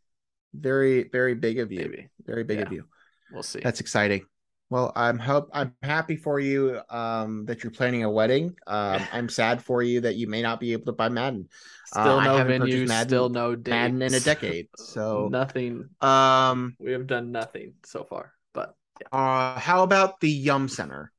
[0.54, 1.80] Very, very big of you.
[1.80, 2.84] maybe Very big of you.
[3.32, 3.60] we'll see.
[3.60, 4.26] That's exciting.
[4.70, 8.56] Well, I'm hope I'm happy for you um, that you're planning a wedding.
[8.66, 11.48] Um, I'm sad for you that you may not be able to buy Madden.
[11.86, 13.70] still uh, I no venue, Madden- still no dates.
[13.70, 14.68] Madden in a decade.
[14.78, 15.88] So, nothing.
[16.00, 18.74] um, We have done nothing so far, but
[19.12, 21.12] uh, how about the Yum Center?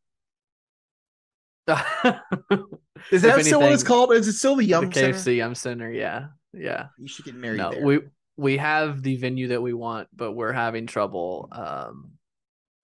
[3.12, 4.14] Is that still what it's called?
[4.14, 5.14] Is it still the the Yum Center?
[5.14, 6.88] KFC Yum Center, yeah, yeah.
[6.98, 7.84] You should get married No, there.
[7.84, 8.00] we
[8.38, 12.12] we have the venue that we want, but we're having trouble um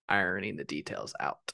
[0.10, 1.54] ironing the details out.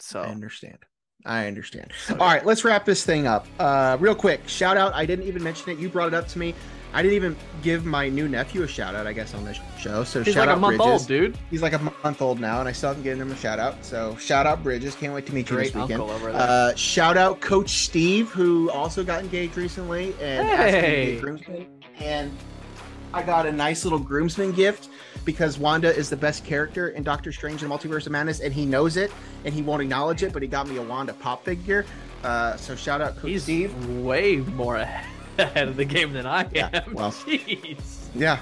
[0.00, 0.78] So I understand.
[1.26, 1.92] I understand.
[2.06, 3.46] so, All right, let's wrap this thing up.
[3.58, 4.94] Uh, real quick, shout out.
[4.94, 5.78] I didn't even mention it.
[5.78, 6.54] You brought it up to me.
[6.92, 9.06] I didn't even give my new nephew a shout out.
[9.06, 10.02] I guess on this show.
[10.04, 10.92] So he's shout like a out month Bridges.
[11.02, 11.38] old, dude.
[11.50, 13.84] He's like a month old now, and I still haven't given him a shout out.
[13.84, 14.94] So shout out Bridges.
[14.96, 16.00] Can't wait to meet you Great this weekend.
[16.02, 16.40] uncle over there.
[16.40, 20.86] Uh, shout out Coach Steve, who also got engaged recently and asked me to be
[20.88, 21.20] Hey.
[21.20, 21.66] groomsman.
[22.00, 22.36] And
[23.14, 24.88] I got a nice little groomsman gift
[25.24, 28.52] because Wanda is the best character in Doctor Strange and the Multiverse of Madness, and
[28.54, 29.12] he knows it
[29.44, 30.32] and he won't acknowledge it.
[30.32, 31.84] But he got me a Wanda pop figure.
[32.24, 33.86] Uh, so shout out Coach he's Steve.
[34.00, 35.06] way more ahead
[35.56, 36.50] of the game than I am.
[36.54, 37.12] Yeah, well.
[37.12, 38.08] Jeez.
[38.14, 38.38] Yeah,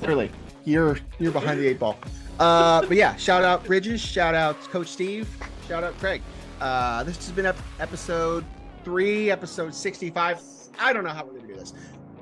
[0.00, 0.30] clearly
[0.64, 1.98] you're you're behind the eight ball.
[2.38, 5.28] Uh, but yeah, shout out Bridges, shout out Coach Steve,
[5.68, 6.22] shout out Craig.
[6.60, 8.44] Uh, this has been ep- episode
[8.84, 10.40] three, episode sixty-five.
[10.78, 11.74] I don't know how we're gonna do this.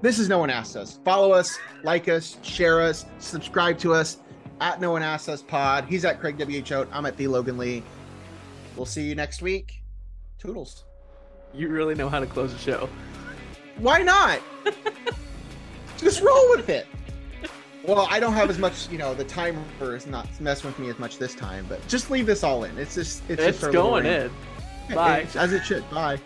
[0.02, 0.98] This is no one asked us.
[1.04, 4.18] Follow us, like us, share us, subscribe to us
[4.60, 5.84] at no one asked us pod.
[5.86, 6.72] He's at Craig WH.
[6.92, 7.82] I'm at the Logan Lee.
[8.76, 9.82] We'll see you next week.
[10.38, 10.84] Toodles.
[11.52, 12.88] You really know how to close a show.
[13.80, 14.40] Why not?
[15.96, 16.86] Just roll with it.
[17.86, 20.90] Well, I don't have as much, you know, the timer is not messing with me
[20.90, 22.76] as much this time, but just leave this all in.
[22.78, 24.30] It's just, it's, It's, just going in.
[24.94, 25.26] Bye.
[25.34, 25.88] As it should.
[25.90, 26.20] Bye.